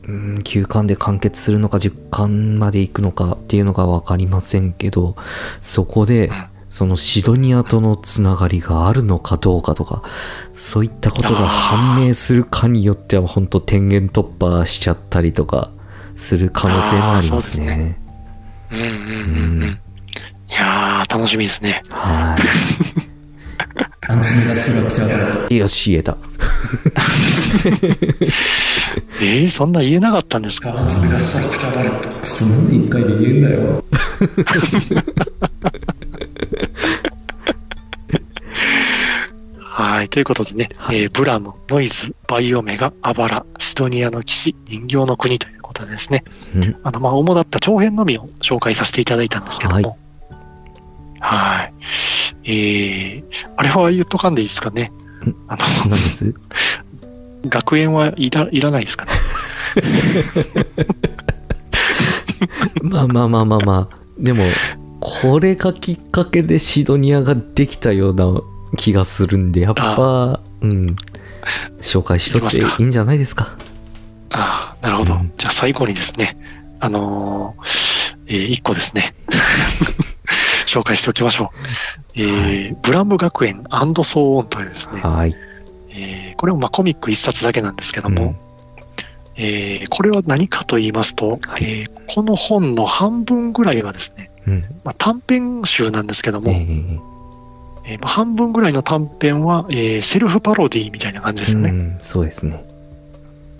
[0.08, 5.16] うん、9巻で完結するのか、10巻まで行くのかっていうのが分かりませんけど、
[5.62, 6.32] そこでん、
[6.70, 10.04] そのシドニアとのつながりがあるのかどうかとか、
[10.54, 15.72] そういったことが判明するかによっては、本当天元突破しちゃったりとか、
[16.16, 18.00] する可能性もありますあーそうですね。
[18.70, 19.80] うんうんうんうん。
[20.58, 21.82] いやー、楽しみですね。
[21.90, 22.36] は
[25.50, 25.56] い。
[25.58, 26.18] よし、言えた。
[29.22, 30.90] えー、そんな言えなかったんですか？
[30.90, 32.26] それがストラクチャーバレット。
[32.26, 33.84] そんで一回で言えんだよ。
[39.60, 40.10] はい。
[40.10, 46.24] ということでね、えーブラム、ノイズ、バイオメガ、アバラ、シドニアの騎士、人形の国ということでですね、
[46.56, 49.98] うんあの、まあ、主だった長編のみを紹介させていただいたんですけども、はい。
[52.44, 53.24] えー、
[53.56, 54.92] あれは言っとかんでいいですかね？
[55.48, 56.34] あの、何です？
[57.50, 59.12] 学園はいらいらないですかね？
[62.82, 63.98] まあまあまあまあまあ。
[64.18, 64.44] でも、
[65.00, 68.26] これがきっかけでシドニアができたような
[68.78, 70.96] 気がするんで、やっぱ、うん。
[71.82, 73.56] 紹介しとっていいんじゃないですか？
[74.32, 75.14] ああ、なるほど。
[75.14, 76.38] うんじゃあ最後にですね、
[76.80, 79.14] あのーえー一個ですね。
[80.68, 81.58] 紹介しておきましょう。
[82.16, 85.36] えーブラム学園ソーオンというですね、はい。
[85.90, 88.36] えーこれもまあコミック一冊だけなんですけども、
[89.36, 94.62] えーこれは何かと言いますと、はいえーこの本の半分ぐらいはですね、うん。
[94.84, 97.00] まあ、短編集なんですけども、えー
[97.86, 101.70] えーまあ、半分ぐらいの短編は、えーセルフパロディみたいな感じですよね。
[101.70, 102.66] うん、そうですね。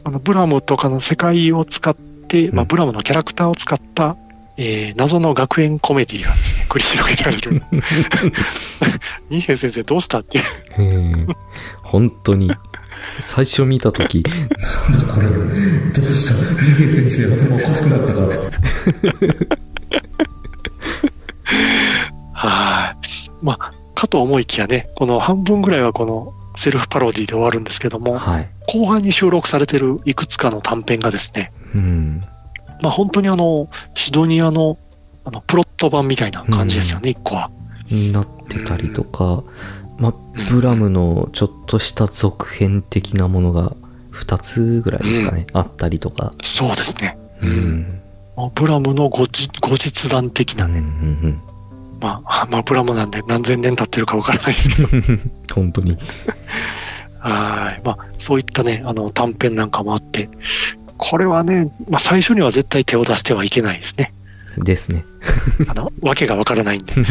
[0.04, 1.96] あのブラムとかの世界を使っ
[2.28, 4.16] て、まあ、うんブラムのキャラクターを使った、
[4.58, 7.62] えー謎の学園コメディがですね、繰り広げられる。
[9.30, 10.44] 二平先生どうしたっていう。
[10.78, 11.36] えー
[11.84, 12.52] 本当に、
[13.20, 16.34] 最初見たとき、なんだこれ、どうした？
[16.64, 18.22] 二平先生頭おかしくなったか。
[22.34, 23.46] はい。
[23.46, 28.50] まあ、かと思いきやね、この半分ぐらいはこのセルフパロディで終わるんですけども、はい。
[28.68, 32.24] 後半に収録されてるいくつかの短編がですね、うん。
[32.82, 34.78] まあ本当にあの、シドニアの
[35.26, 37.52] あのプロット版みたいな感じですよね、一個は。
[37.90, 39.44] になってたりとか、
[39.98, 43.76] まあうん、ブラムのちょっとした続編的なものが
[44.14, 46.34] 2つぐらいですかね、あったりとか。
[46.42, 47.18] そうですね。
[47.42, 48.02] うん。
[48.56, 51.42] ブラムの後日後日談的うんうなね、ん
[52.00, 55.32] まあ、まあ、ブラムなんで何千年経ってるかわからないですけど、うん。
[55.54, 55.98] 本当に。
[57.20, 57.82] はい。
[57.84, 60.30] まあ、そういったね、あの短編なんかもあって、
[60.98, 64.14] これはね、まあ最初には絶対手を出してはいけないですね。
[64.58, 65.06] ですね。
[65.68, 66.94] あの、わけがわからないんで。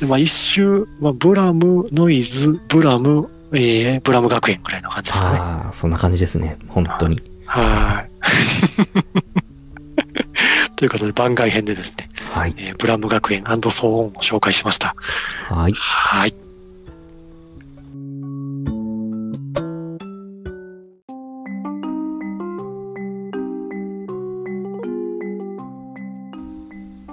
[0.00, 5.38] でまあ一周、まあ、ブラム、ノイズ、ブラム、えー、ブラム学園ぐらいの感じですかね。
[5.38, 6.58] ああ、そんな感じですね。
[6.68, 7.22] 本当に。
[7.46, 8.10] はい。
[10.76, 12.54] ということで番外編でですね、はい。
[12.58, 14.96] えーブラム学園ソーオンを紹介しました。
[15.48, 15.72] はい。
[15.72, 16.34] はい。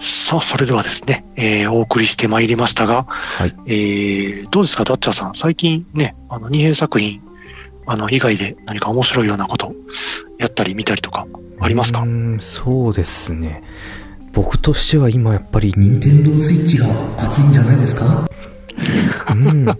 [0.03, 3.55] さあ、それではですね、えーお送りしてまいりましたが、はい。
[3.67, 5.35] えーどうですか、ダッチャーさん。
[5.35, 7.21] 最近ね、あの、二平作品、
[7.85, 9.73] あの、以外で何か面白いようなこと、
[10.39, 11.27] やったり見たりとか、
[11.59, 12.01] ありますか？
[12.01, 13.61] うーん、そうですね。
[14.33, 16.87] 僕としては今やっぱり任天堂スイッチが
[17.17, 18.27] 熱いんじゃないですか？
[19.33, 19.69] うん。
[19.69, 19.77] っ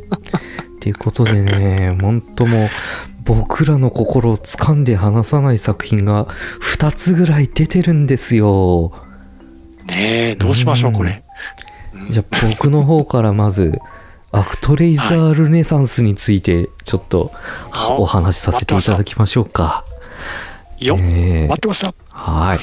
[0.79, 2.69] ていうことでね、本当もう
[3.23, 6.25] 僕らの心を掴んで離さない作品が
[6.77, 8.91] 2つぐらい出てるんですよ。
[9.85, 11.23] ねえ、どうしましょう、うんこれ。
[12.09, 13.79] じゃあ僕の方からまず、
[14.31, 17.31] アクトレイザールネサンスについてちょっと
[17.69, 19.85] はいお話しさせていただきましょうか。
[20.79, 21.93] よっ、えー待ってました。
[22.09, 22.59] はい。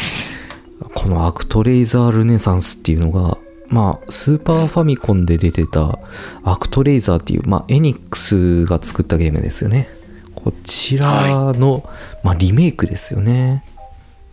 [0.95, 3.37] このアクトレイザールネサンスっていうのが、
[3.69, 5.99] まあ、スーパーファミコンで出てた
[6.43, 9.91] アクトレイザーっていう、まあ、エニックスが作ったゲームですよね。
[10.35, 11.89] こちらの、
[12.23, 13.65] まあ、リメイクですよね。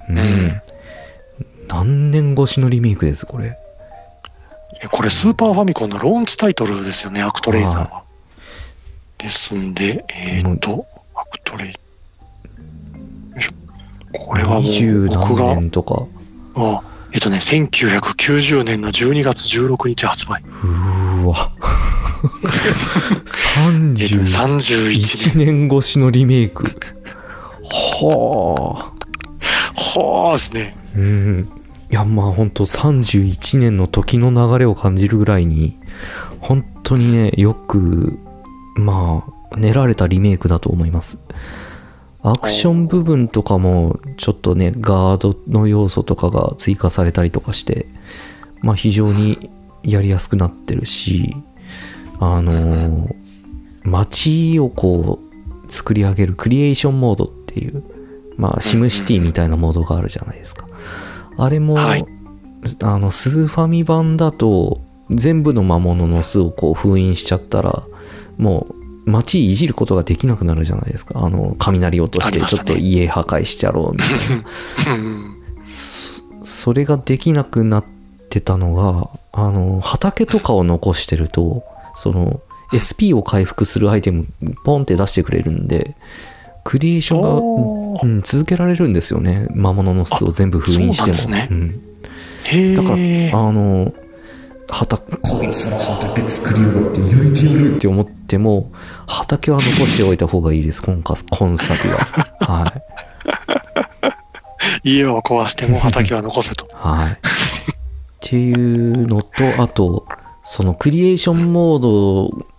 [0.08, 0.62] うん。
[1.74, 3.58] うん何年越しのリメイクです、これ。
[4.82, 8.04] えこれ、スーパーファミコンのローンチタイトルですよね、アクトレイザーは。
[9.18, 10.86] ですんで、えーっと、
[11.16, 11.68] アクトレイ。
[11.70, 11.74] よ
[13.40, 13.52] いしょ
[14.18, 14.64] これはもう、
[15.10, 16.06] 僕何が、年とか。
[16.56, 20.42] あえっとね、1990年の12月16日発売。
[20.42, 21.36] うーわ。
[23.98, 25.68] えっとね31 31年。
[25.68, 26.66] 年越しのリメイク。
[27.64, 29.06] はあ。
[29.76, 30.76] はあですね。
[30.96, 31.50] うん。
[31.92, 35.78] いや、まあ本当31年の時の流れを感じるぐらいに、
[36.40, 38.18] 本当にね、よく、
[38.76, 41.18] まあ、練られたリメイクだと思います。
[42.22, 47.86] アクション部分とかも、ちょっとね、ガードの要素とかが追加されたりとかして、
[48.62, 49.52] まあ非常に
[49.84, 51.36] やりやすくなってるし、
[52.20, 53.26] あのー
[53.86, 57.84] 街をこう、作り上げるクリエーションモードっていう、
[58.38, 60.68] まあ、シムシティみたいなモードがあるじゃないですか。
[61.38, 62.06] あれも、はい
[62.84, 64.82] あの、スーファミ版だと、
[65.12, 67.84] 全部の魔物の巣をこう封印しちゃったら、
[68.38, 68.68] も
[69.06, 71.24] う、街いじることができなくなるじゃないですか。
[71.24, 74.96] あの、雷落として、ちょっと家破壊しちゃろうみたいな。
[74.96, 74.98] う
[75.62, 77.86] んそそれができなくなっ
[78.30, 81.64] てたのが、あの、畑とかを残してると、
[81.96, 82.40] その、
[82.74, 84.28] SP を回復するアイテム、
[84.64, 85.96] ポンって出してくれるんで、
[86.66, 89.48] クリエーションが、うん、続けられるんですよね。
[89.54, 91.14] 魔物の巣を全部封印しても。
[91.14, 91.82] あそうなんですねうん
[92.46, 93.32] へだから、え。
[93.34, 93.94] あの、
[94.70, 98.72] 畑、こいつら畑作りやがって焼いてやるって思っても、
[99.08, 101.98] 畑は残しておいた方がいいです、今か今作は。
[102.62, 102.74] は
[104.84, 104.90] い。
[104.90, 106.68] 家を壊しても畑は残せと。
[106.74, 107.12] はい。
[107.12, 107.16] っ
[108.22, 110.06] ていうのと、あと、
[110.44, 111.82] そのクリエーションモー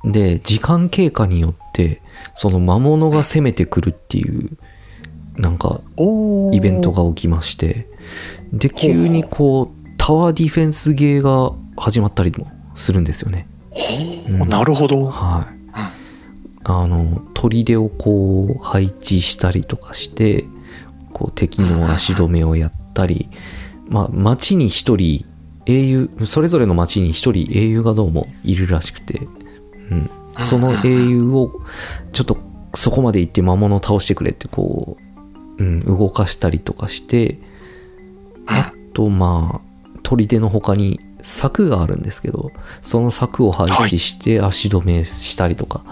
[0.05, 2.03] ドで時間経過によって、
[2.35, 4.51] その魔物が攻めてくるっていう、
[5.37, 5.81] なんか、
[6.53, 7.89] イベントが起きまして、
[8.53, 13.49] で、急にこう、タワーディフェンスゲーが始まったりもするんですよね。
[13.71, 13.81] ほ
[14.29, 15.07] う、うんなるほど。
[15.07, 15.57] はい。
[16.69, 20.45] あの、砦をこう配置したりとかして、
[21.13, 23.29] こう敵の足止めをやったり、
[23.89, 25.25] まあ街に一人
[25.67, 29.29] 英雄、それぞれの街に一人英雄がどうもいるらしくて、
[29.91, 30.11] うん。
[30.43, 31.53] その英雄を
[32.13, 32.37] ちょっと
[32.75, 34.97] そこまで行って魔物を倒してくれってこ
[35.59, 37.39] う、うん、動かしたりとかして、
[38.47, 45.83] あとまあ砦の他に柵があるんですけどその柵を配置して足止めしたりとか、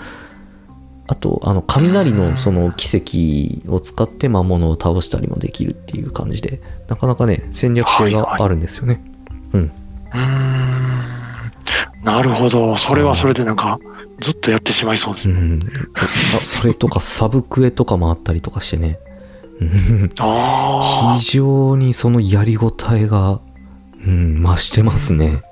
[1.06, 9.02] あとあの雷のその奇跡を使って魔物を倒したりもできるっていう感じでなかなかね戦略性があるんですよね、
[9.52, 9.60] うん。
[9.62, 10.74] うーん。
[12.04, 12.76] なるほど。
[12.76, 13.80] それはそれでなんか、
[14.20, 15.38] ずっとやってしまいそうですね。
[15.38, 15.60] うん、
[15.94, 18.98] あそれとかサブクエとかもあったりとかしてね
[19.60, 23.40] 非常にそのやりごたえが、
[24.06, 25.42] うん、増してますね。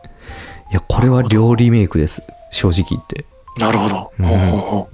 [0.71, 2.23] いや、これは両リメイクです。
[2.51, 3.25] 正直言って。
[3.61, 4.13] あ、なるほど。
[4.19, 4.27] うん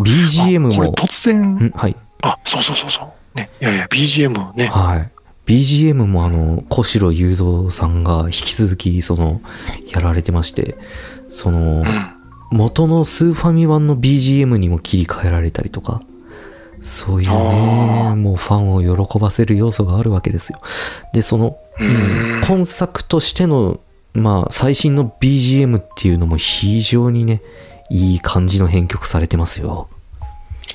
[0.05, 1.97] BGM あこれも、突然、んはい。
[2.23, 3.39] あ、そうそうそうそう。
[3.39, 3.51] ね。
[3.61, 4.67] いやいや、BGM ね。
[4.67, 5.11] はい。
[5.47, 9.41] BGM もあの、小城雄三さんが引き続き、その、
[9.89, 10.77] やられてまして、
[11.29, 12.18] そのう、ん。
[12.51, 16.03] 元のスーファミ版の BGM にも切り替えられたりとか、
[16.83, 20.61] そういうあね、ーもうファンを喜ばせる要素があるわけですよ。
[21.13, 22.45] で、その、ううんん。
[22.45, 23.81] 今作としての、
[24.15, 27.43] まあ、最新の BGM っていうのも非常にね、
[27.91, 29.89] いい感じの編曲されてますよ。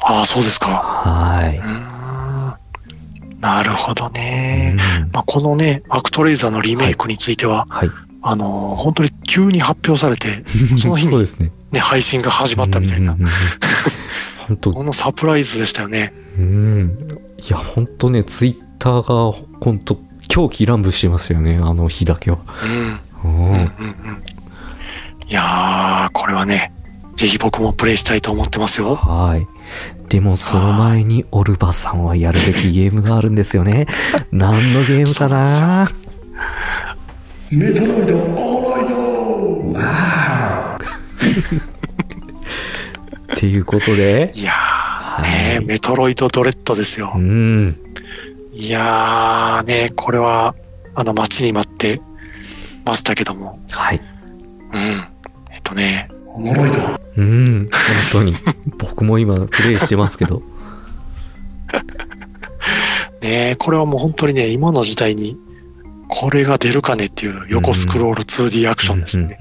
[0.02, 0.68] ああ、そうですか。
[0.70, 1.60] はい。
[3.42, 4.76] なるほどね。
[5.02, 7.92] うんまあ、このね、アクトレイザーのリメイクについては、はい。
[8.24, 10.44] あのー本当に急に発表されて、
[10.78, 11.52] その日にね。
[11.72, 13.18] ね、配信が始まったみたいな
[14.48, 16.14] 本当このサプライズでしたよね。
[16.38, 17.20] うん。
[17.38, 22.38] いや、本当ね、ツイッターが、本当狂気乱舞してますよね、あの日だけは。
[23.24, 23.32] うん。
[23.32, 23.68] うんうんうんうん。
[25.28, 26.72] いやー、これはね、
[27.16, 28.96] ぜひ僕もプレイしたいと思ってますよ。
[28.96, 29.48] はい。
[30.10, 33.88] でも、その前に、オルバさんはやるべきゲームがあるんですよね。
[34.32, 35.90] 何のゲームかな？
[37.56, 38.94] メトロイドオーライド
[43.34, 47.20] っていうことで、いやー、はいねメトロイドドレッドですよう。
[47.20, 47.78] ん。
[48.54, 50.56] いやー、ねこれは、
[50.96, 52.02] あの、待ちに待って
[52.86, 53.60] ましたけども。
[53.70, 54.02] はい。
[54.74, 55.08] うん。
[55.52, 56.80] えっとね、おもろいと。
[57.18, 57.70] うん。
[57.72, 57.80] 本
[58.12, 58.36] 当に。
[58.80, 60.42] 僕も今、プレイしてますけど。
[63.22, 65.38] ねこれはもう本当にね、今の時代に、
[66.16, 69.38] これが出るかねっていう横スクロール 2D アクションですね。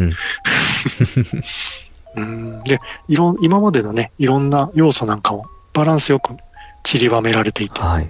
[2.65, 5.45] で、いろん、今までのね、いろんな要素なんかも
[5.75, 6.35] バランスよく
[6.83, 8.09] 散りばめられていて、はい。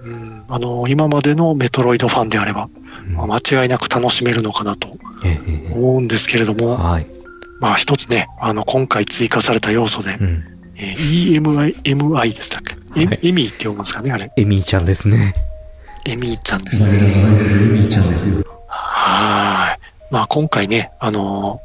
[0.00, 2.68] うん、あの、今までのメトロイドファンであれば、
[3.08, 4.96] うんまあ間違いなく楽しめるのかなと
[5.74, 7.06] 思うんですけれどえも、はい。
[7.60, 10.44] まあ一つね、あの、今回追加された要素でう、ん。
[10.76, 14.30] えー EMI、MI でしたっけ、エはいエミーって読むんですかね、あれ。
[14.36, 15.34] エミーちゃんですね。
[16.08, 16.88] エミーちゃんですね。
[16.88, 17.02] エ
[17.66, 18.44] ミーちゃんですよ。
[18.68, 19.80] はーい。
[20.12, 21.60] まあ今回ね、あの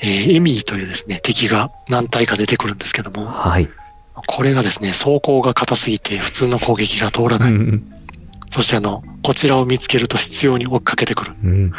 [0.00, 3.68] ーえーエミーというですね、敵が何体か出てくるんですけども、はい。
[4.26, 7.52] これがですね、走行が硬すぎて普通の攻撃が通らない。
[7.52, 7.92] うん。
[8.48, 11.32] そしてあの、こちらを見つけると執拗に追っかけてくる。
[11.42, 11.70] うん。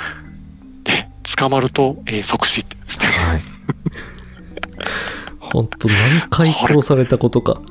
[0.83, 3.05] で、捕まると、えー即死ですね。
[3.07, 3.41] はい。
[5.39, 7.61] 本当何回殺されたことか。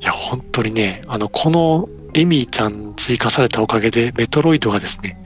[0.00, 5.16] いや、本当にね、あの、このエミーちゃん追加されたおかげで、メトロイドがですね、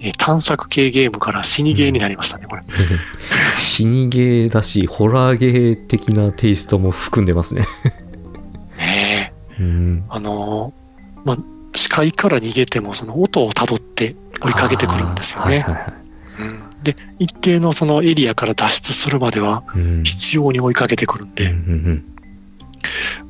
[0.00, 2.62] えー探索系ゲームから死にゲーになりましたね、これ。
[3.58, 7.66] 死にゲーだし、ホラーゲー的なテイストも含んでますね。
[8.78, 10.04] ねえうん。
[10.08, 11.38] あのーまあ、
[11.74, 15.60] 視界から逃げても、その音をたどって追いかけてくるんですよね。
[15.60, 15.92] はいはいはい
[16.38, 22.04] うん、で、一定のそのエリアから脱出するまでは、うん必要に追いかけてくるんで、うんうん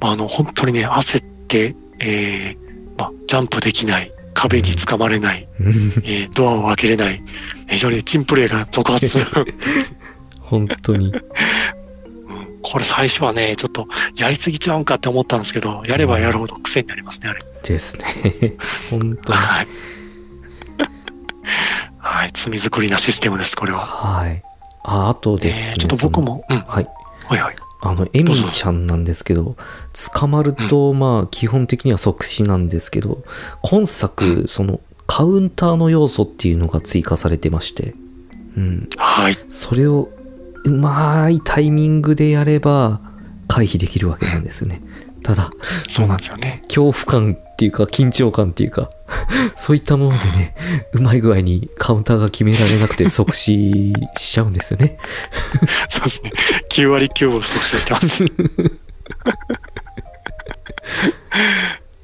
[0.01, 2.66] まあ、あの、本当にね、焦って、えー
[2.97, 7.22] まあ、ジャンプできない、壁につかまれない、えードアを開けれない、
[7.68, 9.26] 非常にチンプレーが続発する。
[10.40, 11.09] 本当に。
[11.09, 11.22] うん
[12.68, 13.86] これ最初はね、ちょっと
[14.16, 17.40] やりすぎちゃうんかって思ったんですけど、やればやるほど癖になりますね、あれ。
[17.62, 18.55] ですね。
[18.90, 19.38] 本当に。
[19.38, 19.68] はい。
[21.99, 23.78] はい、罪作りなシステムです、これは。
[23.86, 24.42] はい。
[24.82, 25.66] あ、あとですね。
[25.70, 26.59] えーちょっと僕も、うん。
[26.66, 26.88] はい。
[27.28, 27.57] はいはい。
[27.91, 29.57] あの、エミーちゃんなんですけど、
[30.12, 33.22] 捕まると、まあ、基本的には即死なんですけど、
[33.62, 37.95] 今作、その、カウンターの要素っていうのが追加されてまして、
[38.57, 38.89] うん。
[38.97, 39.34] はい。
[39.49, 40.09] それを、
[40.64, 43.01] うまいタイミングでやれば、
[43.49, 44.82] 回避できるわけなんですよね。
[45.27, 45.51] ただ、
[45.89, 46.62] そうなんですよね。
[46.68, 48.91] 恐怖感っていうか緊張感っていうか、
[49.59, 50.55] そういったものでね、
[50.93, 54.99] うまい具合にカウンターが決められなくて 即死しちゃうんですよね。
[55.89, 56.31] そうですね。
[56.70, 58.24] 9割9分即死してます。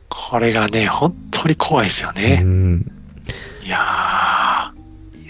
[0.08, 2.38] これがね、本当に怖いですようね。
[2.38, 2.90] ん。
[3.64, 4.72] いや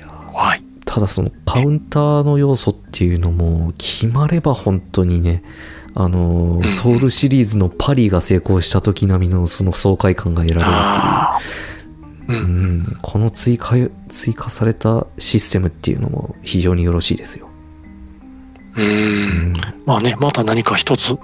[0.01, 0.62] ー、怖い。
[0.93, 5.43] ただそのカウンターの要素っていうのも決まれば本当にね、
[5.95, 10.78] あのうんソウルシリーズのパリが成功した時並みのその爽快感が得られる
[12.26, 12.40] っていう。
[12.43, 12.45] う。
[12.45, 13.74] うんん、この追加
[14.11, 17.49] 追加されたシステムっていうのも非常によろしいですよ。
[18.77, 18.81] う。
[18.81, 19.53] うんん、
[19.87, 21.18] まあね、また何か一つ、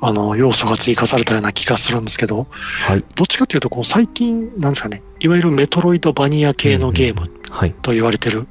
[0.00, 2.46] あの、要素が追加されたような気がするんですけど、
[2.86, 3.04] はい。
[3.14, 7.74] どっちかというと、こう、最近、なんですかね、いわゆるメトロイドバニア系のゲームはい。
[7.82, 8.46] と言われてる、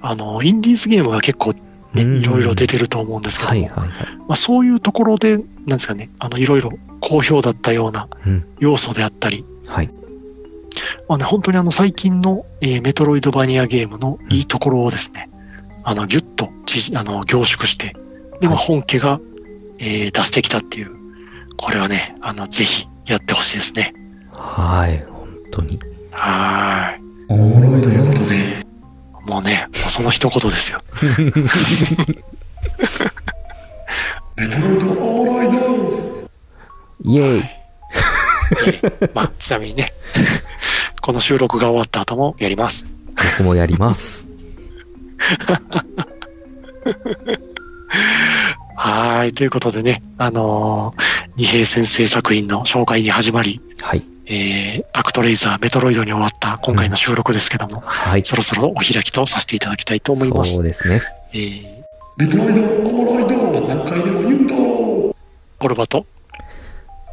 [0.00, 1.54] あの、インディーズゲームが結構
[1.94, 4.16] ね、うんいろいろ出てると思うんですけども、はいはいはい。
[4.16, 8.44] まあ、そういうところで、なんですかね、あの、いろいろ好評だったようなうん。
[8.58, 9.90] 要素であったり、はい。
[11.08, 15.30] まあね、本当にあの、最近の、えーメトロイドバニアゲームのいいところをですね、
[15.84, 17.96] あの、ぎゅっとちあの凝縮して、
[18.40, 19.20] で、まあ、はい本家が、
[19.78, 20.90] えー出してきたっていう、
[21.56, 23.94] これはね、あの、ぜひやってほしいですね。
[24.32, 25.04] はい。
[25.10, 25.80] 本当に。
[26.12, 27.08] はーい。
[27.28, 28.66] おもろいということで、
[29.24, 30.80] もうね、もうその一言ですよ。
[34.36, 35.58] メトロイドオーライド
[37.02, 37.44] イェイ。
[39.14, 39.92] まあ、ちなみにね、
[41.02, 42.86] この収録が終わった後もやります。
[43.38, 44.37] 僕もやります。
[48.76, 49.32] はーい。
[49.32, 54.02] ということでね、あのー二平先生作品の紹介に始まり、はい。
[54.26, 58.24] えー、アクトレイザー、メトロイドに終わった今回の収録ですけども、はい。
[58.24, 60.64] そろそろお開きとさせていただきたいと思いますそう。
[60.64, 61.00] ですね。
[61.32, 61.62] えー、
[62.16, 63.36] メトロイド、オーライド、
[63.68, 64.54] 何回でも言うと、
[65.60, 66.06] オルバと、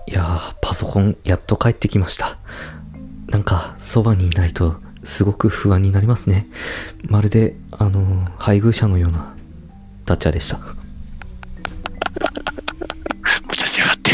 [0.08, 2.40] いやー、パソコンやっと帰ってきました。
[3.28, 6.48] なんか、そばにいないと、すごく不安になりますね。
[7.08, 9.34] まるで、あの、配偶者のような
[10.04, 10.60] ダチャでした。
[13.52, 14.12] 立ちやがって。